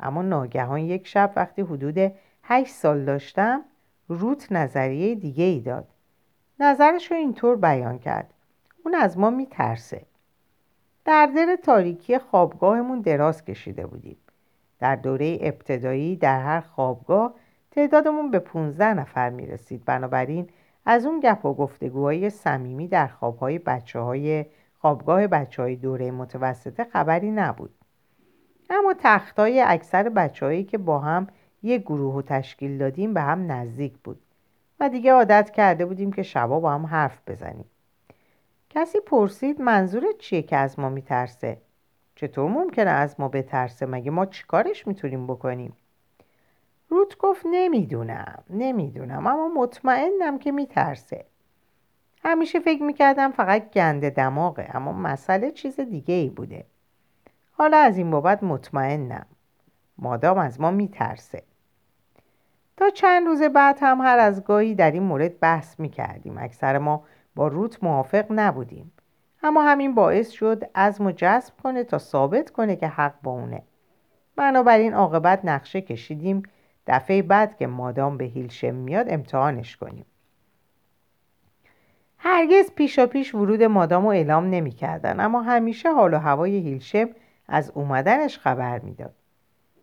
اما 0.00 0.22
ناگهان 0.22 0.80
یک 0.80 1.06
شب 1.06 1.32
وقتی 1.36 1.62
حدود 1.62 2.12
هشت 2.42 2.74
سال 2.74 3.04
داشتم 3.04 3.64
روت 4.08 4.52
نظریه 4.52 5.14
دیگه 5.14 5.44
ای 5.44 5.60
داد. 5.60 5.88
نظرش 6.60 7.10
رو 7.10 7.16
اینطور 7.16 7.56
بیان 7.56 7.98
کرد. 7.98 8.34
اون 8.84 8.94
از 8.94 9.18
ما 9.18 9.30
میترسه. 9.30 10.02
در 11.04 11.26
دل 11.36 11.56
تاریکی 11.56 12.18
خوابگاهمون 12.18 13.00
دراز 13.00 13.44
کشیده 13.44 13.86
بودیم. 13.86 14.16
در 14.84 14.96
دوره 14.96 15.38
ابتدایی 15.40 16.16
در 16.16 16.40
هر 16.40 16.60
خوابگاه 16.60 17.34
تعدادمون 17.70 18.30
به 18.30 18.38
15 18.38 18.94
نفر 18.94 19.30
می 19.30 19.46
رسید 19.46 19.84
بنابراین 19.84 20.48
از 20.86 21.06
اون 21.06 21.20
گپ 21.20 21.44
و 21.44 21.54
گفتگوهای 21.54 22.30
صمیمی 22.30 22.88
در 22.88 23.06
خوابهای 23.06 23.58
بچه 23.58 23.98
های 23.98 24.46
خوابگاه 24.78 25.26
بچه 25.26 25.62
های 25.62 25.76
دوره 25.76 26.10
متوسطه 26.10 26.84
خبری 26.84 27.30
نبود. 27.30 27.70
اما 28.70 28.94
تختای 28.98 29.60
اکثر 29.60 30.08
بچههایی 30.08 30.64
که 30.64 30.78
با 30.78 30.98
هم 30.98 31.26
یک 31.62 31.82
گروه 31.82 32.14
و 32.14 32.22
تشکیل 32.22 32.78
دادیم 32.78 33.14
به 33.14 33.20
هم 33.20 33.52
نزدیک 33.52 33.98
بود 33.98 34.20
و 34.80 34.88
دیگه 34.88 35.12
عادت 35.12 35.50
کرده 35.50 35.86
بودیم 35.86 36.12
که 36.12 36.22
شبا 36.22 36.60
با 36.60 36.70
هم 36.70 36.86
حرف 36.86 37.18
بزنیم. 37.26 37.70
کسی 38.70 39.00
پرسید 39.00 39.60
منظورت 39.60 40.18
چیه 40.18 40.42
که 40.42 40.56
از 40.56 40.78
ما 40.78 40.88
میترسه؟ 40.88 41.63
چطور 42.14 42.50
ممکنه 42.50 42.90
از 42.90 43.20
ما 43.20 43.28
بترسه؟ 43.28 43.86
مگه 43.86 44.10
ما 44.10 44.26
چیکارش 44.26 44.86
می‌تونیم 44.86 45.26
بکنیم؟ 45.26 45.76
روت 46.88 47.18
گفت 47.18 47.46
نمی‌دونم 47.50 48.44
نمی‌دونم 48.50 49.26
اما 49.26 49.48
مطمئنم 49.48 50.38
که 50.38 50.52
میترسه. 50.52 51.24
همیشه 52.24 52.60
فکر 52.60 52.82
می‌کردم 52.82 53.30
فقط 53.30 53.70
گنده 53.70 54.10
دماغه 54.10 54.70
اما 54.74 54.92
مسئله 54.92 55.50
چیز 55.50 55.80
دیگه 55.80 56.14
ای 56.14 56.30
بوده. 56.30 56.64
حالا 57.52 57.76
از 57.78 57.98
این 57.98 58.10
بابت 58.10 58.42
مطمئنم. 58.42 59.26
مادام 59.98 60.38
از 60.38 60.60
ما 60.60 60.70
میترسه. 60.70 61.42
تا 62.76 62.90
چند 62.90 63.26
روز 63.26 63.42
بعد 63.42 63.78
هم 63.80 64.00
هر 64.00 64.18
از 64.18 64.44
گاهی 64.44 64.74
در 64.74 64.90
این 64.90 65.02
مورد 65.02 65.40
بحث 65.40 65.80
می‌کردیم. 65.80 66.38
اکثر 66.38 66.78
ما 66.78 67.04
با 67.34 67.48
روت 67.48 67.84
موافق 67.84 68.26
نبودیم. 68.30 68.92
اما 69.46 69.62
همین 69.62 69.94
باعث 69.94 70.30
شد 70.30 70.62
از 70.74 71.00
جذب 71.16 71.54
کنه 71.62 71.84
تا 71.84 71.98
ثابت 71.98 72.50
کنه 72.50 72.76
که 72.76 72.88
حق 72.88 73.14
با 73.22 73.30
اونه. 73.30 73.62
بنابراین 74.36 74.94
عاقبت 74.94 75.40
نقشه 75.44 75.80
کشیدیم. 75.80 76.42
دفعه 76.86 77.22
بعد 77.22 77.56
که 77.56 77.66
مادام 77.66 78.16
به 78.16 78.24
هیلشم 78.24 78.74
میاد 78.74 79.06
امتحانش 79.08 79.76
کنیم. 79.76 80.06
هرگز 82.18 82.72
پیشا 82.74 83.06
پیش 83.06 83.34
ورود 83.34 83.62
مادام 83.62 84.02
رو 84.02 84.08
اعلام 84.08 84.50
نمی‌کردن 84.50 85.20
اما 85.20 85.42
همیشه 85.42 85.92
حال 85.92 86.14
و 86.14 86.18
هوای 86.18 86.56
هیلشم 86.56 87.08
از 87.48 87.70
اومدنش 87.70 88.38
خبر 88.38 88.78
می‌داد. 88.78 89.14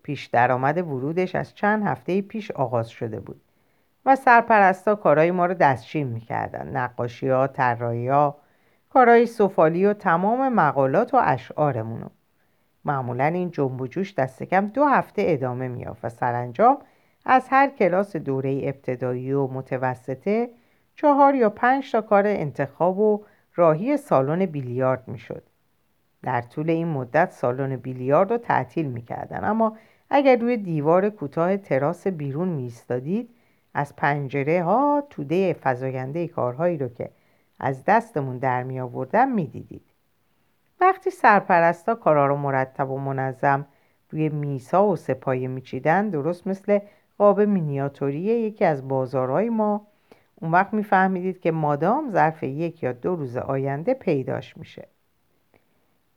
پیش 0.04 0.26
درآمد 0.26 0.78
ورودش 0.78 1.36
از 1.36 1.56
چند 1.56 1.84
هفته 1.84 2.22
پیش 2.22 2.52
آغاز 2.52 2.90
شده 2.90 3.20
بود 3.20 3.42
و 4.06 4.16
سرپرستا 4.16 4.96
کارای 4.96 5.32
ما 5.32 5.46
رو 5.46 5.54
دستچین 5.54 6.08
می‌کردن. 6.08 6.78
نقاشی 6.78 7.30
ها، 7.30 7.50
ها، 8.10 8.38
کارهای 8.94 9.26
سفالی 9.26 9.86
و 9.86 9.94
تمام 9.94 10.54
مقالات 10.54 11.14
و 11.14 11.18
اشعارمونو. 11.24 12.08
معمولا 12.86 13.26
این 13.26 13.52
جنب 13.52 13.82
و 13.82 13.88
جوش 13.88 14.14
دست 14.14 14.44
کم 14.44 14.68
دو 14.68 14.86
هفته 14.86 15.24
ادامه 15.26 15.68
میافت 15.68 16.06
و 16.06 16.10
سرانجام 16.10 16.78
از 17.26 17.48
هر 17.50 17.70
کلاس 17.70 18.16
دوره 18.16 18.62
ابتدایی 18.64 19.32
و 19.32 19.48
متوسطه 19.48 20.50
چهار 20.96 21.36
یا 21.36 21.50
پنج 21.50 21.92
تا 21.92 22.02
کار 22.02 22.28
انتخاب 22.28 23.00
و 23.00 23.24
راهی 23.56 23.98
سالن 23.98 24.46
بیلیارد 24.46 25.08
می‌شد. 25.08 25.44
در 26.24 26.42
طول 26.42 26.70
این 26.70 26.88
مدت 26.88 27.32
سالن 27.32 27.76
بیلیارد 27.76 28.32
رو 28.32 28.38
تعطیل 28.38 28.86
می‌کردن. 28.86 29.44
اما 29.44 29.78
اگر 30.10 30.38
روی 30.38 30.58
دیوار 30.58 31.10
کوتاه 31.10 31.58
تراس 31.58 32.08
بیرون 32.08 32.48
میستادید 32.48 33.30
از 33.74 33.96
پنجره 33.96 34.64
ها 34.64 35.04
توده 35.10 35.54
فضاینده 35.54 36.28
کارهایی 36.28 36.78
رو 36.78 36.88
که 36.88 37.10
از 37.64 37.86
دستمون 37.86 38.38
در 38.38 38.64
می 38.64 38.80
آوردم 38.80 39.32
می 39.32 39.48
دیدید. 39.48 39.86
وقتی 40.80 41.10
سرپرستا 41.10 41.96
کارها 41.96 42.26
رو 42.26 42.38
مرتب 42.38 42.90
و 42.90 42.98
منظم 42.98 43.66
روی 44.10 44.30
میسا 44.30 44.88
و 44.88 44.96
سپایه 44.96 45.48
میچیدن 45.48 46.10
درست 46.10 46.48
مثل 46.48 46.80
قاب 47.18 47.42
مینیاتوری 47.42 48.20
یکی 48.20 48.66
از 48.66 48.88
بازارهای 48.88 49.50
ما 49.50 49.88
اون 50.36 50.52
وقت 50.52 50.74
میفهمیدید 50.74 51.40
که 51.40 51.52
مادام 51.52 52.10
ظرف 52.10 52.44
یک 52.44 52.84
یا 52.84 52.92
دو 52.92 53.16
روز 53.16 53.38
آینده 53.38 53.94
پیداش 53.94 54.58
میشه 54.58 54.88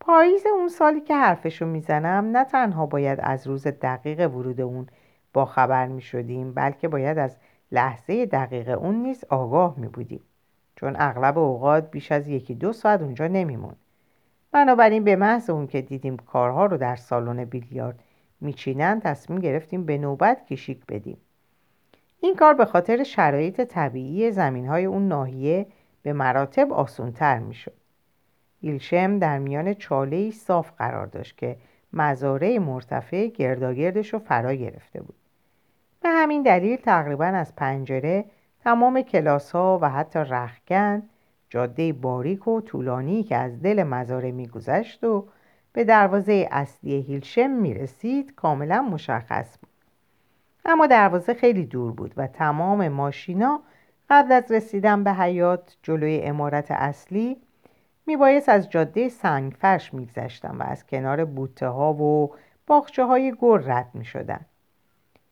پاییز 0.01 0.47
اون 0.47 0.69
سالی 0.69 1.01
که 1.01 1.15
حرفشو 1.15 1.67
می‌زنم 1.67 2.37
نه 2.37 2.45
تنها 2.45 2.87
باید 2.87 3.19
از 3.23 3.47
روز 3.47 3.67
دقیق 3.67 4.35
ورود 4.35 4.61
اون 4.61 4.87
با 5.33 5.45
خبر 5.45 5.87
می 5.87 6.03
شدیم 6.03 6.55
بلکه 6.55 6.89
باید 6.89 7.19
از 7.19 7.37
لحظه 7.73 8.27
دقیق 8.27 8.69
اون 8.69 8.95
نیز 8.95 9.25
آگاه 9.25 9.75
می 9.79 9.89
بودیم 9.89 10.23
چون 10.85 10.97
اغلب 10.99 11.39
اوقات 11.39 11.91
بیش 11.91 12.13
از 12.13 12.29
یکی 12.29 12.55
دو 12.55 12.73
ساعت 12.73 13.03
اونجا 13.03 13.27
نمیمون. 13.27 13.75
بنابراین 14.53 15.05
به 15.05 15.17
محض 15.17 15.51
اون 15.51 15.67
که 15.67 15.83
دیدیم 15.83 16.17
کارها 16.17 16.67
رو 16.67 16.77
در 16.77 16.97
سالن 16.97 17.45
بیلیارد 17.45 17.99
میچینن 18.41 19.01
تصمیم 19.01 19.39
گرفتیم 19.39 19.85
به 19.85 19.99
نوبت 19.99 20.47
کشیک 20.47 20.87
بدیم. 20.89 21.17
این 22.21 22.37
کار 22.37 22.55
به 22.55 22.65
خاطر 22.65 23.03
شرایط 23.03 23.61
طبیعی 23.61 24.31
زمین 24.31 24.67
های 24.67 24.85
اون 24.85 25.09
ناحیه 25.09 25.67
به 26.03 26.13
مراتب 26.13 26.73
آسونتر 26.73 27.39
می‌شد. 27.39 27.77
ایلشم 28.61 29.19
در 29.19 29.39
میان 29.39 29.75
چاله 29.75 30.31
صاف 30.31 30.73
قرار 30.79 31.07
داشت 31.07 31.39
که 31.39 31.57
مزارع 31.93 32.59
مرتفع 32.59 33.27
گرداگردش 33.27 34.13
رو 34.13 34.19
فرا 34.19 34.55
گرفته 34.55 35.03
بود. 35.03 35.17
به 36.03 36.09
همین 36.09 36.43
دلیل 36.43 36.77
تقریبا 36.77 37.25
از 37.25 37.57
پنجره 37.57 38.25
تمام 38.65 39.03
کلاس 39.03 39.53
ها 39.53 39.79
و 39.83 39.91
حتی 39.91 40.19
رخکن 40.19 41.03
جاده 41.51 41.93
باریک 41.93 42.49
و 42.49 42.61
طولانی 42.61 43.23
که 43.23 43.37
از 43.37 43.63
دل 43.63 43.83
مزاره 43.83 44.33
میگذشت 44.33 45.05
و 45.05 45.29
به 45.73 45.85
دروازه 45.85 46.49
اصلی 46.51 47.01
هیلشم 47.01 47.51
می‌رسید 47.51 48.35
کاملا 48.35 48.83
مشخص 48.83 49.59
بود. 49.59 49.71
اما 50.65 50.87
دروازه 50.87 51.35
خیلی 51.35 51.67
دور 51.67 51.93
بود 51.93 52.15
و 52.17 52.27
تمام 52.27 52.89
ماشینا 52.89 53.61
قبل 54.11 54.33
از 54.33 54.53
رسیدن 54.53 55.05
به 55.05 55.13
حیات 55.13 55.77
جلوی 55.83 56.21
امارت 56.23 56.71
اصلی 56.71 57.37
میبایست 58.07 58.49
از 58.49 58.71
جاده 58.71 59.09
سنگفرش 59.09 59.95
میگذشتم 59.95 60.59
و 60.59 60.63
از 60.63 60.87
کنار 60.87 61.25
بوته 61.25 61.69
ها 61.69 61.93
و 61.93 62.35
باخچه 62.67 63.05
های 63.05 63.35
گر 63.41 63.59
رد 63.59 63.91
می‌شدن. 63.95 64.41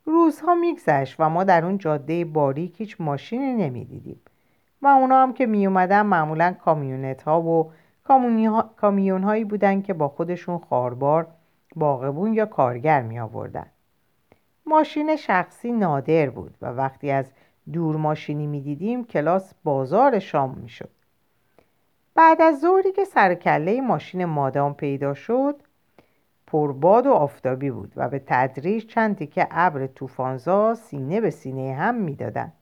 روزها 0.05 0.55
میگذشت 0.55 1.17
و 1.19 1.29
ما 1.29 1.45
در 1.45 1.65
اون 1.65 1.79
جاده 1.79 2.25
باریک 2.25 2.81
هیچ 2.81 2.97
ماشینی 3.01 3.53
نمی‌دیدیم 3.53 4.21
و 4.83 4.87
اونا 4.87 5.23
هم 5.23 5.33
که 5.33 5.47
میومدن 5.47 6.03
معمولا 6.03 6.55
کامیونت 6.65 7.23
ها 7.23 7.43
و 7.43 7.73
کامیون 8.77 9.23
هایی 9.23 9.45
بودن 9.45 9.83
که 9.83 9.95
با 9.95 10.09
خودشون 10.09 10.59
خاربار 10.59 11.27
باغبون 11.77 12.35
یا 12.35 12.47
کارگر 12.47 13.03
می 13.03 13.21
آوردن. 13.21 13.67
ماشین 14.67 15.17
شخصی 15.17 15.73
نادر 15.73 16.31
بود 16.31 16.55
و 16.63 16.67
وقتی 16.67 17.11
از 17.11 17.33
دور 17.73 17.97
ماشینی 17.97 18.47
می 18.47 18.61
دیدیم 18.61 19.05
کلاس 19.05 19.55
بازار 19.65 20.19
شام 20.19 20.59
می 20.63 20.69
شد. 20.69 20.91
بعد 22.15 22.43
از 22.43 22.61
ظهری 22.61 22.93
که 22.93 23.05
سرکله 23.05 23.81
ماشین 23.81 24.25
مادام 24.25 24.75
پیدا 24.75 25.15
شد 25.15 25.57
پرباد 26.53 27.07
و 27.07 27.13
آفتابی 27.13 27.71
بود 27.71 27.93
و 27.97 28.09
به 28.09 28.23
تدریج 28.27 28.87
چند 28.87 29.17
تیکه 29.17 29.49
ابر 29.51 29.87
طوفانزا 29.87 30.75
سینه 30.75 31.21
به 31.21 31.31
سینه 31.31 31.75
هم 31.75 31.95
می‌دادند 31.95 32.53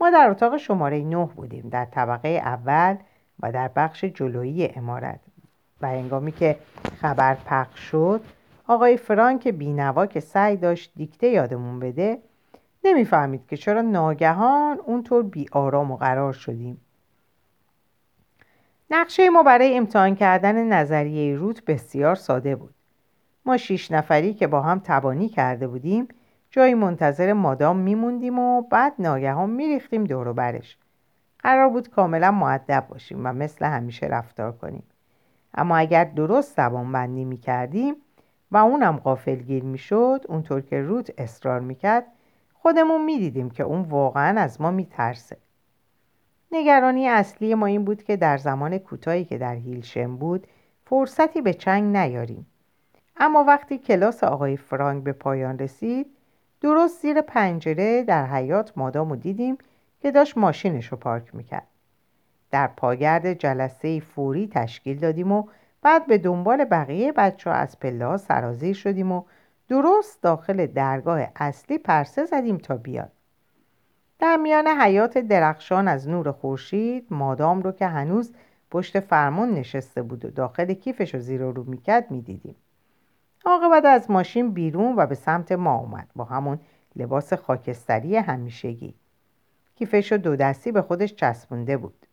ما 0.00 0.10
در 0.10 0.30
اتاق 0.30 0.56
شماره 0.56 1.04
نه 1.04 1.28
بودیم 1.36 1.68
در 1.68 1.84
طبقه 1.84 2.28
اول 2.28 2.96
و 3.40 3.52
در 3.52 3.68
بخش 3.68 4.04
جلویی 4.04 4.66
امارت. 4.66 5.20
و 5.80 5.88
هنگامی 5.88 6.32
که 6.32 6.56
خبر 7.00 7.34
پخش 7.34 7.78
شد 7.78 8.20
آقای 8.66 8.96
فرانک 8.96 9.48
بینوا 9.48 10.06
که 10.06 10.20
سعی 10.20 10.56
داشت 10.56 10.92
دیکته 10.96 11.26
یادمون 11.26 11.80
بده 11.80 12.18
نمی‌فهمید 12.84 13.46
که 13.46 13.56
چرا 13.56 13.80
ناگهان 13.80 14.78
اونطور 14.86 15.22
بی 15.22 15.46
آرام 15.52 15.90
و 15.90 15.96
قرار 15.96 16.32
شدیم. 16.32 16.80
نقشه 18.90 19.28
ما 19.28 19.42
برای 19.42 19.76
امتحان 19.76 20.14
کردن 20.14 20.72
نظریه 20.72 21.36
روت 21.36 21.64
بسیار 21.64 22.14
ساده 22.14 22.56
بود. 22.56 22.74
ما 23.44 23.56
شیش 23.56 23.90
نفری 23.90 24.34
که 24.34 24.46
با 24.46 24.62
هم 24.62 24.80
تبانی 24.84 25.28
کرده 25.28 25.68
بودیم 25.68 26.08
جایی 26.50 26.74
منتظر 26.74 27.32
مادام 27.32 27.76
میموندیم 27.76 28.38
و 28.38 28.62
بعد 28.62 28.94
ناگهان 28.98 29.50
میریختیم 29.50 30.04
دور 30.04 30.32
برش. 30.32 30.78
قرار 31.38 31.68
بود 31.68 31.88
کاملا 31.88 32.30
معدب 32.30 32.86
باشیم 32.88 33.26
و 33.26 33.32
مثل 33.32 33.64
همیشه 33.64 34.06
رفتار 34.06 34.52
کنیم. 34.52 34.82
اما 35.54 35.76
اگر 35.76 36.04
درست 36.04 36.56
زبان 36.56 36.92
بندی 36.92 37.24
می 37.24 37.36
کردیم 37.36 37.94
و 38.50 38.56
اونم 38.56 38.96
غافلگیر 38.96 39.64
می 39.64 39.78
شد 39.78 40.24
اونطور 40.28 40.60
که 40.60 40.82
روت 40.82 41.10
اصرار 41.18 41.60
می 41.60 41.74
کرد 41.74 42.04
خودمون 42.54 43.04
می 43.04 43.18
دیدیم 43.18 43.50
که 43.50 43.62
اون 43.62 43.82
واقعا 43.82 44.40
از 44.40 44.60
ما 44.60 44.70
می 44.70 44.86
ترسه. 44.86 45.36
نگرانی 46.52 47.08
اصلی 47.08 47.54
ما 47.54 47.66
این 47.66 47.84
بود 47.84 48.02
که 48.02 48.16
در 48.16 48.38
زمان 48.38 48.78
کوتاهی 48.78 49.24
که 49.24 49.38
در 49.38 49.54
هیلشم 49.54 50.16
بود 50.16 50.46
فرصتی 50.84 51.40
به 51.40 51.54
چنگ 51.54 51.96
نیاریم. 51.96 52.46
اما 53.22 53.44
وقتی 53.44 53.78
کلاس 53.78 54.24
آقای 54.24 54.56
فرانک 54.56 55.04
به 55.04 55.12
پایان 55.12 55.58
رسید 55.58 56.06
درست 56.60 57.02
زیر 57.02 57.20
پنجره 57.20 58.02
در 58.02 58.26
حیات 58.26 58.72
مادامو 58.78 59.16
دیدیم 59.16 59.58
که 60.00 60.10
داشت 60.10 60.38
ماشینش 60.38 60.86
رو 60.86 60.96
پارک 60.96 61.34
می‌کرد. 61.34 61.66
در 62.50 62.66
پاگرد 62.66 63.32
جلسه 63.32 64.00
فوری 64.00 64.48
تشکیل 64.48 64.98
دادیم 64.98 65.32
و 65.32 65.44
بعد 65.82 66.06
به 66.06 66.18
دنبال 66.18 66.64
بقیه 66.64 67.12
بچه 67.12 67.50
ها 67.50 67.56
از 67.56 67.80
پله 67.80 68.06
ها 68.06 68.72
شدیم 68.72 69.12
و 69.12 69.22
درست 69.68 70.22
داخل 70.22 70.66
درگاه 70.66 71.20
اصلی 71.36 71.78
پرسه 71.78 72.24
زدیم 72.24 72.58
تا 72.58 72.76
بیاد. 72.76 73.12
در 74.18 74.36
میان 74.36 74.66
حیات 74.66 75.18
درخشان 75.18 75.88
از 75.88 76.08
نور 76.08 76.32
خورشید 76.32 77.06
مادام 77.10 77.62
رو 77.62 77.72
که 77.72 77.86
هنوز 77.86 78.32
پشت 78.70 79.00
فرمان 79.00 79.50
نشسته 79.50 80.02
بود 80.02 80.24
و 80.24 80.30
داخل 80.30 80.74
کیفش 80.74 81.14
رو 81.14 81.20
زیر 81.20 81.42
و 81.42 81.52
رو 81.52 81.64
می‌کرد 81.64 82.10
می‌دیدیم. 82.10 82.56
عاقبت 83.44 83.84
از 83.84 84.10
ماشین 84.10 84.50
بیرون 84.50 84.96
و 84.96 85.06
به 85.06 85.14
سمت 85.14 85.52
ما 85.52 85.74
اومد. 85.76 86.08
با 86.16 86.24
همون 86.24 86.58
لباس 86.96 87.32
خاکستری 87.32 88.16
همیشگی. 88.16 88.94
کیفش 89.74 90.12
دو 90.12 90.36
دستی 90.36 90.72
به 90.72 90.82
خودش 90.82 91.14
چسبونده 91.14 91.76
بود. 91.76 92.06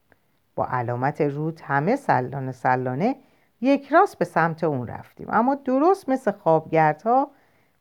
با 0.56 0.66
علامت 0.66 1.22
رود 1.22 1.62
همه 1.64 1.96
سلانه 1.96 2.52
سلانه 2.52 3.16
یک 3.62 3.90
راست 3.90 4.18
به 4.18 4.26
سمت 4.26 4.64
اون 4.64 4.88
رفتیم. 4.88 5.28
اما 5.30 5.56
درست 5.56 6.10
مثل 6.10 6.32
خوابگردها 6.32 7.32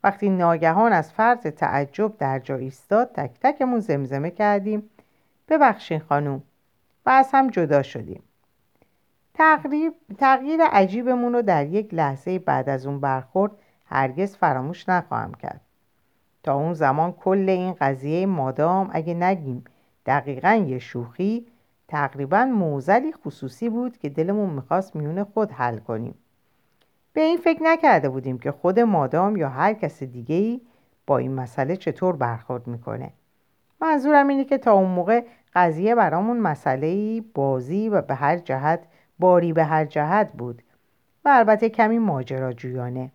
وقتی 0.04 0.28
ناگهان 0.28 0.92
از 0.92 1.12
فرط 1.12 1.46
تعجب 1.46 2.16
در 2.18 2.38
جا 2.38 2.56
ایستاد 2.56 3.12
تک 3.12 3.40
تکمون 3.40 3.80
زمزمه 3.80 4.30
کردیم. 4.30 4.90
ببخشین 5.48 5.98
خانوم. 5.98 6.42
و 7.06 7.10
از 7.10 7.28
هم 7.32 7.50
جدا 7.50 7.82
شدیم. 7.82 8.22
تغییر 10.18 10.60
عجیبمون 10.72 11.32
رو 11.32 11.42
در 11.42 11.66
یک 11.66 11.94
لحظه 11.94 12.38
بعد 12.38 12.68
از 12.68 12.86
اون 12.86 13.00
برخورد 13.00 13.52
هرگز 13.86 14.36
فراموش 14.36 14.88
نخواهم 14.88 15.34
کرد. 15.34 15.60
تا 16.42 16.54
اون 16.54 16.74
زمان 16.74 17.12
کل 17.12 17.46
این 17.48 17.74
قضیه 17.80 18.26
مادام 18.26 18.90
اگه 18.92 19.14
نگیم 19.14 19.64
دقیقا 20.06 20.64
یه 20.68 20.78
شوخی 20.78 21.46
تقریبا 21.88 22.44
موزلی 22.44 23.12
خصوصی 23.12 23.68
بود 23.68 23.98
که 23.98 24.08
دلمون 24.08 24.50
می‌خواست 24.50 24.96
میون 24.96 25.24
خود 25.24 25.52
حل 25.52 25.78
کنیم. 25.78 26.14
به 27.12 27.20
این 27.20 27.36
فکر 27.36 27.62
نکرده 27.62 28.08
بودیم 28.08 28.38
که 28.38 28.52
خود 28.52 28.80
مادام 28.80 29.36
یا 29.36 29.48
هر 29.48 29.72
کس 29.72 30.02
دیگه 30.02 30.34
ای 30.34 30.60
با 31.06 31.18
این 31.18 31.34
مسئله 31.34 31.76
چطور 31.76 32.16
برخورد 32.16 32.66
می‌کنه. 32.66 33.12
منظورم 33.80 34.28
اینه 34.28 34.44
که 34.44 34.58
تا 34.58 34.72
اون 34.72 34.90
موقع 34.90 35.24
قضیه 35.54 35.94
برامون 35.94 36.40
مسئله 36.40 37.20
بازی 37.34 37.88
و 37.88 38.02
به 38.02 38.14
هر 38.14 38.36
جهت 38.36 38.80
باری 39.18 39.52
به 39.52 39.64
هر 39.64 39.84
جهت 39.84 40.32
بود 40.32 40.62
و 41.24 41.28
البته 41.28 41.68
کمی 41.68 41.98
ماجراجویانه. 41.98 43.10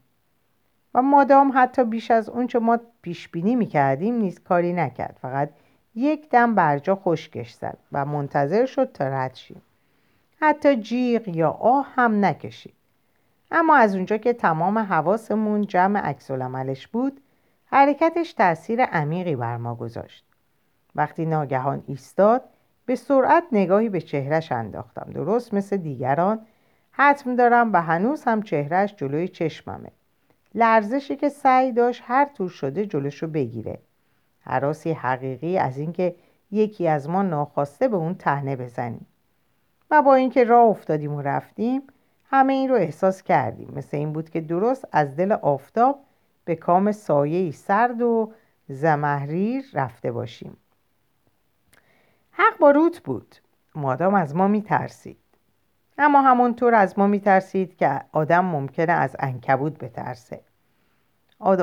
و 0.94 1.02
مادام 1.02 1.52
حتی 1.56 1.84
بیش 1.84 2.12
از 2.12 2.30
اون 2.30 2.48
چه 2.48 2.60
ما 2.60 2.80
پیش 3.02 3.30
بینی 3.30 3.56
می‌کردیم 3.56 4.16
نیز 4.16 4.40
کاری 4.44 4.74
نکرد. 4.74 5.18
فقط 5.22 5.50
یک 5.96 6.30
دم 6.30 6.56
برجا 6.56 6.96
خشکش 6.96 7.52
زد 7.52 7.78
و 7.92 8.06
منتظر 8.06 8.66
شد 8.66 8.92
تا 8.92 9.08
رد 9.08 9.36
شیم. 9.36 9.62
حتی 10.42 10.76
جیغ 10.76 11.28
یا 11.28 11.50
آه 11.50 11.88
هم 11.96 12.26
نکشید. 12.26 12.74
اما 13.52 13.76
از 13.76 13.96
اونجا 13.96 14.18
که 14.18 14.34
تمام 14.34 14.78
حواسمون 14.78 15.62
جمع 15.62 16.00
عکس 16.00 16.32
بود 16.88 17.22
حرکتش 17.66 18.34
تاثیر 18.34 18.84
عمیقی 18.84 19.36
بر 19.36 19.58
ما 19.58 19.76
گذاشت. 19.76 20.26
وقتی 20.96 21.26
ناگهان 21.26 21.84
ایستاد 21.88 22.44
به 22.92 22.96
سرعت 22.96 23.44
نگاهی 23.52 23.90
به 23.90 24.02
چهرش 24.02 24.52
انداختم. 24.52 25.12
درست 25.14 25.54
مثل 25.54 25.78
دیگران. 25.78 26.40
حتم 26.92 27.36
دارم 27.36 27.74
و 27.74 27.82
هنوز 27.82 28.24
هم 28.24 28.42
چهرش 28.42 28.96
جلوی 28.96 29.28
چشممه. 29.28 29.92
لرزشی 30.56 31.16
که 31.16 31.30
سعی 31.30 31.72
داشت 31.72 32.04
هر 32.06 32.26
طور 32.26 32.50
شده 32.50 32.86
جلوشو 32.86 33.28
بگیره. 33.28 33.80
حراسی 34.40 34.92
حقیقی 34.92 35.58
از 35.58 35.78
اینکه 35.78 36.16
یکی 36.52 36.88
از 36.88 37.10
ما 37.10 37.22
ناخواسته 37.22 37.88
به 37.88 37.96
اون 37.96 38.16
تهنه 38.16 38.56
بزنیم. 38.56 39.06
و 39.92 40.02
با 40.02 40.16
اینکه 40.16 40.44
راه 40.44 40.70
افتادیم 40.70 41.14
و 41.14 41.22
رفتیم 41.22 41.82
همه 42.26 42.54
این 42.54 42.70
رو 42.70 42.76
احساس 42.76 43.24
کردیم. 43.24 43.74
مثل 43.76 43.98
این 43.98 44.14
بود 44.14 44.30
که 44.30 44.42
درست 44.42 44.88
از 44.92 45.16
دل 45.16 45.32
آفتاب 45.32 46.00
به 46.46 46.56
کام 46.56 46.92
سایه 46.92 47.52
سرد 47.52 48.02
و 48.02 48.32
زمهریر 48.68 49.66
رفته 49.74 50.12
باشیم. 50.12 50.58
حق 52.32 52.58
با 52.60 52.72
روت 52.72 53.00
بود. 53.00 53.36
مادام 53.76 54.14
از 54.14 54.36
ما 54.36 54.48
میترسید. 54.48 55.18
اما 55.98 56.22
همونطور 56.22 56.74
از 56.74 57.00
ما 57.00 57.08
میترسید 57.08 57.78
که 57.78 58.02
آدم 58.12 58.46
ممکنه 58.46 58.94
از 58.94 59.16
انکبود 59.20 59.78
بترسه. 59.78 60.42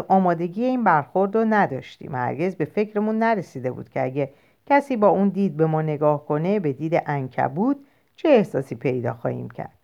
آمادگی 0.08 0.64
این 0.64 0.84
برخورد 0.84 1.36
رو 1.36 1.44
نداشتیم. 1.44 2.14
هرگز 2.14 2.56
به 2.56 2.64
فکرمون 2.64 3.18
نرسیده 3.18 3.70
بود 3.70 3.88
که 3.88 4.04
اگه 4.04 4.30
کسی 4.66 4.96
با 4.96 5.08
اون 5.08 5.28
دید 5.28 5.56
به 5.56 5.66
ما 5.66 5.82
نگاه 5.82 6.26
کنه 6.26 6.60
به 6.60 6.72
دید 6.72 7.02
انکبود 7.06 7.86
چه 8.16 8.28
احساسی 8.28 8.74
پیدا 8.74 9.14
خواهیم 9.14 9.50
کرد؟ 9.50 9.78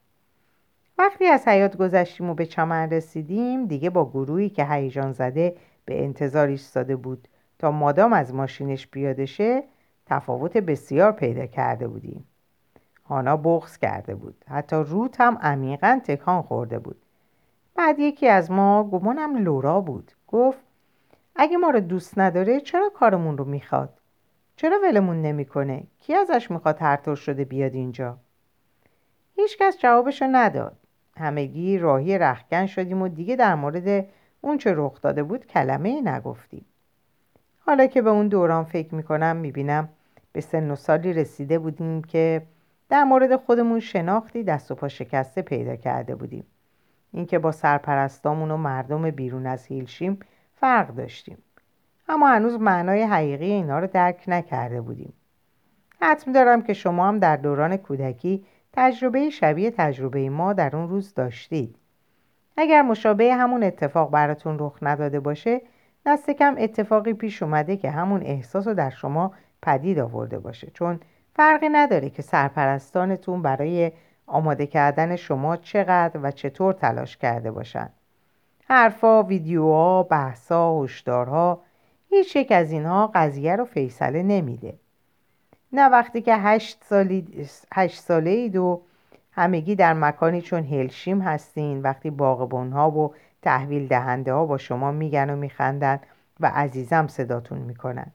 وقتی 0.98 1.26
از 1.26 1.48
حیات 1.48 1.76
گذشتیم 1.76 2.30
و 2.30 2.34
به 2.34 2.46
چمن 2.46 2.90
رسیدیم 2.90 3.66
دیگه 3.66 3.90
با 3.90 4.10
گروهی 4.10 4.48
که 4.50 4.64
هیجان 4.64 5.12
زده 5.12 5.56
به 5.84 6.04
انتظار 6.04 6.48
ایستاده 6.48 6.96
بود 6.96 7.28
تا 7.58 7.70
مادام 7.70 8.12
از 8.12 8.34
ماشینش 8.34 8.86
پیاده 8.86 9.26
شه 9.26 9.62
تفاوت 10.06 10.56
بسیار 10.56 11.12
پیدا 11.12 11.46
کرده 11.46 11.88
بودیم. 11.88 12.24
هانا 13.04 13.36
بغز 13.36 13.76
کرده 13.76 14.14
بود. 14.14 14.44
حتی 14.48 14.76
روت 14.76 15.20
هم 15.20 15.38
عمیقا 15.42 16.00
تکان 16.04 16.42
خورده 16.42 16.78
بود. 16.78 17.02
بعد 17.76 17.98
یکی 17.98 18.28
از 18.28 18.50
ما 18.50 18.84
گمانم 18.84 19.36
لورا 19.36 19.80
بود 19.80 20.12
گفت 20.28 20.60
اگه 21.36 21.56
ما 21.56 21.70
رو 21.70 21.80
دوست 21.80 22.18
نداره 22.18 22.60
چرا 22.60 22.88
کارمون 22.94 23.38
رو 23.38 23.44
می‌خواد؟ 23.44 23.98
چرا 24.56 24.78
ولمون 24.82 25.22
نمی‌کنه؟ 25.22 25.82
کی 25.98 26.14
ازش 26.14 26.50
می‌خواد 26.50 26.76
هر 26.80 26.96
طور 26.96 27.16
شده 27.16 27.44
بیاد 27.44 27.74
اینجا؟ 27.74 28.18
هیچکس 29.36 29.78
جوابشو 29.78 30.24
نداد. 30.32 30.76
همگی 31.16 31.78
راهی 31.78 32.18
رخکن 32.18 32.66
شدیم 32.66 33.02
و 33.02 33.08
دیگه 33.08 33.36
در 33.36 33.54
مورد 33.54 34.06
اون 34.40 34.58
چه 34.58 34.72
رخ 34.76 35.00
داده 35.00 35.22
بود 35.22 35.46
کلمه 35.46 36.00
نگفتیم. 36.00 36.64
حالا 37.58 37.86
که 37.86 38.02
به 38.02 38.10
اون 38.10 38.28
دوران 38.28 38.64
فکر 38.64 38.94
می‌کنم 38.94 39.36
می‌بینم 39.36 39.88
به 40.34 40.40
سن 40.40 40.70
و 40.70 40.76
سالی 40.76 41.12
رسیده 41.12 41.58
بودیم 41.58 42.02
که 42.02 42.42
در 42.88 43.04
مورد 43.04 43.36
خودمون 43.36 43.80
شناختی 43.80 44.42
دست 44.42 44.70
و 44.70 44.74
پا 44.74 44.88
شکسته 44.88 45.42
پیدا 45.42 45.76
کرده 45.76 46.14
بودیم. 46.14 46.44
اینکه 47.12 47.38
با 47.38 47.52
سرپرستامون 47.52 48.50
و 48.50 48.56
مردم 48.56 49.10
بیرون 49.10 49.46
از 49.46 49.66
هیلشیم 49.66 50.18
فرق 50.54 50.94
داشتیم. 50.94 51.38
اما 52.08 52.28
هنوز 52.28 52.60
معنای 52.60 53.02
حقیقی 53.02 53.52
اینا 53.52 53.78
رو 53.78 53.86
درک 53.86 54.24
نکرده 54.28 54.80
بودیم. 54.80 55.12
حتم 56.00 56.32
دارم 56.32 56.62
که 56.62 56.72
شما 56.72 57.08
هم 57.08 57.18
در 57.18 57.36
دوران 57.36 57.76
کودکی 57.76 58.44
تجربه 58.72 59.30
شبیه 59.30 59.70
تجربه 59.70 60.30
ما 60.30 60.52
در 60.52 60.76
اون 60.76 60.88
روز 60.88 61.14
داشتید. 61.14 61.76
اگر 62.56 62.82
مشابه 62.82 63.34
همون 63.34 63.62
اتفاق 63.62 64.10
براتون 64.10 64.56
رخ 64.58 64.78
نداده 64.82 65.20
باشه 65.20 65.60
دست 66.06 66.30
کم 66.30 66.54
اتفاقی 66.58 67.12
پیش 67.12 67.42
اومده 67.42 67.76
که 67.76 67.90
همون 67.90 68.22
احساس 68.22 68.66
رو 68.66 68.74
در 68.74 68.90
شما 68.90 69.32
پدید 69.64 69.98
آورده 69.98 70.38
باشه. 70.38 70.70
چون 70.74 71.00
فرقی 71.36 71.68
نداره 71.68 72.10
که 72.10 72.22
سرپرستانتون 72.22 73.42
برای 73.42 73.92
آماده 74.26 74.66
کردن 74.66 75.16
شما 75.16 75.56
چقدر 75.56 76.20
و 76.22 76.30
چطور 76.30 76.72
تلاش 76.72 77.16
کرده 77.16 77.50
باشند 77.50 77.92
حرفا، 78.68 79.22
ویدیوها، 79.22 80.02
بحثا، 80.02 80.82
هشدارها 80.82 81.60
هیچ 82.10 82.36
یک 82.36 82.52
از 82.52 82.72
اینها 82.72 83.10
قضیه 83.14 83.56
رو 83.56 83.64
فیصله 83.64 84.22
نمیده. 84.22 84.74
نه 85.72 85.88
وقتی 85.88 86.22
که 86.22 86.36
هشت, 86.36 86.84
سالی 86.84 87.46
هشت 87.74 88.00
ساله 88.00 88.30
اید 88.30 88.56
و 88.56 88.82
همگی 89.32 89.74
در 89.74 89.92
مکانی 89.92 90.40
چون 90.40 90.64
هلشیم 90.64 91.20
هستین 91.20 91.82
وقتی 91.82 92.10
باغبون 92.10 92.72
ها 92.72 92.90
و 92.90 93.14
تحویل 93.42 93.88
دهنده 93.88 94.32
ها 94.32 94.46
با 94.46 94.58
شما 94.58 94.92
میگن 94.92 95.30
و 95.30 95.36
میخندن 95.36 96.00
و 96.40 96.46
عزیزم 96.54 97.06
صداتون 97.06 97.58
می‌کنن. 97.58 98.12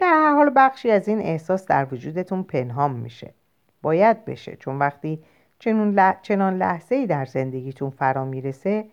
در 0.00 0.14
هر 0.14 0.34
حال 0.34 0.52
بخشی 0.56 0.90
از 0.90 1.08
این 1.08 1.18
احساس 1.18 1.66
در 1.66 1.94
وجودتون 1.94 2.42
پنهام 2.42 2.92
میشه. 2.92 3.34
باید 3.82 4.24
بشه 4.24 4.56
چون 4.56 4.78
وقتی 4.78 5.22
چنون 5.58 6.14
چنان 6.22 6.56
لحظه 6.56 6.94
ای 6.94 7.06
در 7.06 7.24
زندگیتون 7.24 7.90
فرا 7.90 8.24
می‌رسه 8.24 8.84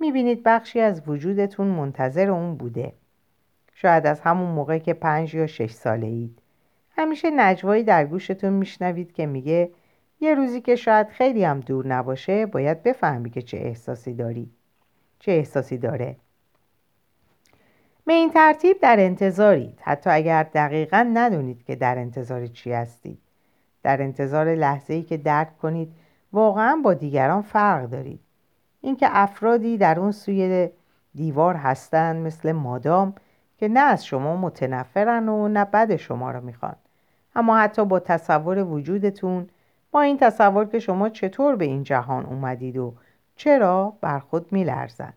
می‌بینید 0.00 0.42
بخشی 0.42 0.80
از 0.80 1.02
وجودتون 1.06 1.66
منتظر 1.66 2.30
اون 2.30 2.56
بوده. 2.56 2.92
شاید 3.74 4.06
از 4.06 4.20
همون 4.20 4.50
موقع 4.50 4.78
که 4.78 4.94
پنج 4.94 5.34
یا 5.34 5.46
شش 5.46 5.70
ساله 5.70 6.06
اید 6.06 6.38
همیشه 6.96 7.30
نجوایی 7.30 7.84
در 7.84 8.04
گوشتون 8.04 8.52
میشنوید 8.52 9.12
که 9.12 9.26
میگه 9.26 9.70
یه 10.20 10.34
روزی 10.34 10.60
که 10.60 10.76
شاید 10.76 11.08
خیلی 11.08 11.44
هم 11.44 11.60
دور 11.60 11.86
نباشه 11.86 12.46
باید 12.46 12.82
بفهمی 12.82 13.30
که 13.30 13.42
چه 13.42 13.56
احساسی 13.56 14.14
داری. 14.14 14.50
چه 15.18 15.32
احساسی 15.32 15.78
داره. 15.78 16.16
به 18.06 18.12
این 18.12 18.30
ترتیب 18.30 18.80
در 18.80 19.00
انتظارید. 19.00 19.78
حتی 19.82 20.10
اگر 20.10 20.42
دقیقا 20.42 21.10
ندونید 21.14 21.64
که 21.64 21.76
در 21.76 21.98
انتظار 21.98 22.46
چی 22.46 22.72
هستید. 22.72 23.18
در 23.82 24.02
انتظار 24.02 24.54
لحظه 24.54 24.94
ای 24.94 25.02
که 25.02 25.16
درک 25.16 25.58
کنید 25.58 25.92
واقعا 26.32 26.80
با 26.84 26.94
دیگران 26.94 27.42
فرق 27.42 27.90
دارید. 27.90 28.20
اینکه 28.80 29.06
افرادی 29.10 29.78
در 29.78 30.00
اون 30.00 30.12
سوی 30.12 30.68
دیوار 31.14 31.54
هستند 31.54 32.26
مثل 32.26 32.52
مادام 32.52 33.14
که 33.58 33.68
نه 33.68 33.80
از 33.80 34.06
شما 34.06 34.36
متنفرن 34.36 35.28
و 35.28 35.48
نه 35.48 35.64
بد 35.64 35.96
شما 35.96 36.30
را 36.30 36.40
می‌خوان. 36.40 36.76
اما 37.34 37.58
حتی 37.58 37.84
با 37.84 38.00
تصور 38.00 38.58
وجودتون 38.58 39.48
با 39.90 40.00
این 40.00 40.18
تصور 40.18 40.64
که 40.64 40.78
شما 40.78 41.08
چطور 41.08 41.56
به 41.56 41.64
این 41.64 41.82
جهان 41.82 42.26
اومدید 42.26 42.76
و 42.76 42.94
چرا 43.36 43.96
بر 44.00 44.18
خود 44.18 44.52
میلرزند 44.52 45.14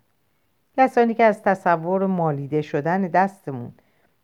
کسانی 0.78 1.14
که 1.14 1.24
از 1.24 1.44
تصور 1.44 2.06
مالیده 2.06 2.62
شدن 2.62 3.02
دستمون 3.02 3.72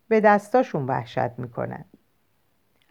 به 0.08 0.20
دستاشون 0.20 0.86
وحشت 0.86 1.40
می‌کنن. 1.40 1.86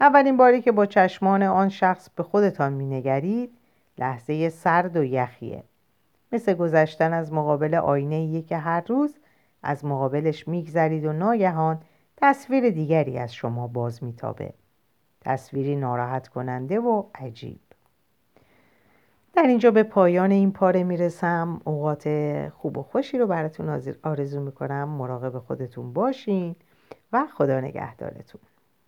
اولین 0.01 0.37
باری 0.37 0.63
که 0.63 0.73
با 0.73 0.87
چشمان 0.87 1.43
آن 1.43 1.69
شخص 1.69 2.11
به 2.11 2.23
خودتان 2.23 2.73
مینگرید 2.73 3.51
لحظه 3.99 4.49
سرد 4.49 4.97
و 4.97 5.05
یخیه. 5.05 5.65
مثل 6.33 6.55
گذشتن 6.55 7.13
از 7.13 7.33
مقابل 7.33 7.75
آینه 7.75 8.43
که 8.43 8.57
هر 8.57 8.85
روز 8.87 9.19
از 9.63 9.85
مقابلش 9.85 10.49
میگذرید 10.49 11.05
و 11.05 11.13
ناگهان 11.13 11.81
تصویر 12.17 12.71
دیگری 12.71 13.19
از 13.19 13.35
شما 13.35 13.67
باز 13.67 14.05
میتابه. 14.05 14.53
تصویری 15.21 15.77
ناراحت 15.77 16.29
کننده 16.29 16.81
و 16.81 17.05
عجیب. 17.15 17.61
در 19.33 19.43
اینجا 19.43 19.71
به 19.71 19.83
پایان 19.83 20.31
این 20.31 20.53
پاره 20.53 20.85
می‌رسم. 20.85 21.61
اوقات 21.65 22.09
خوب 22.49 22.79
و 22.79 22.83
خوشی 22.83 23.19
رو 23.19 23.27
براتون 23.27 23.83
آرزو 24.03 24.41
می‌کنم. 24.41 24.89
مراقب 24.89 25.39
خودتون 25.39 25.93
باشین 25.93 26.57
و 27.13 27.27
خدا 27.27 27.61
نگهدارتون. 27.61 28.41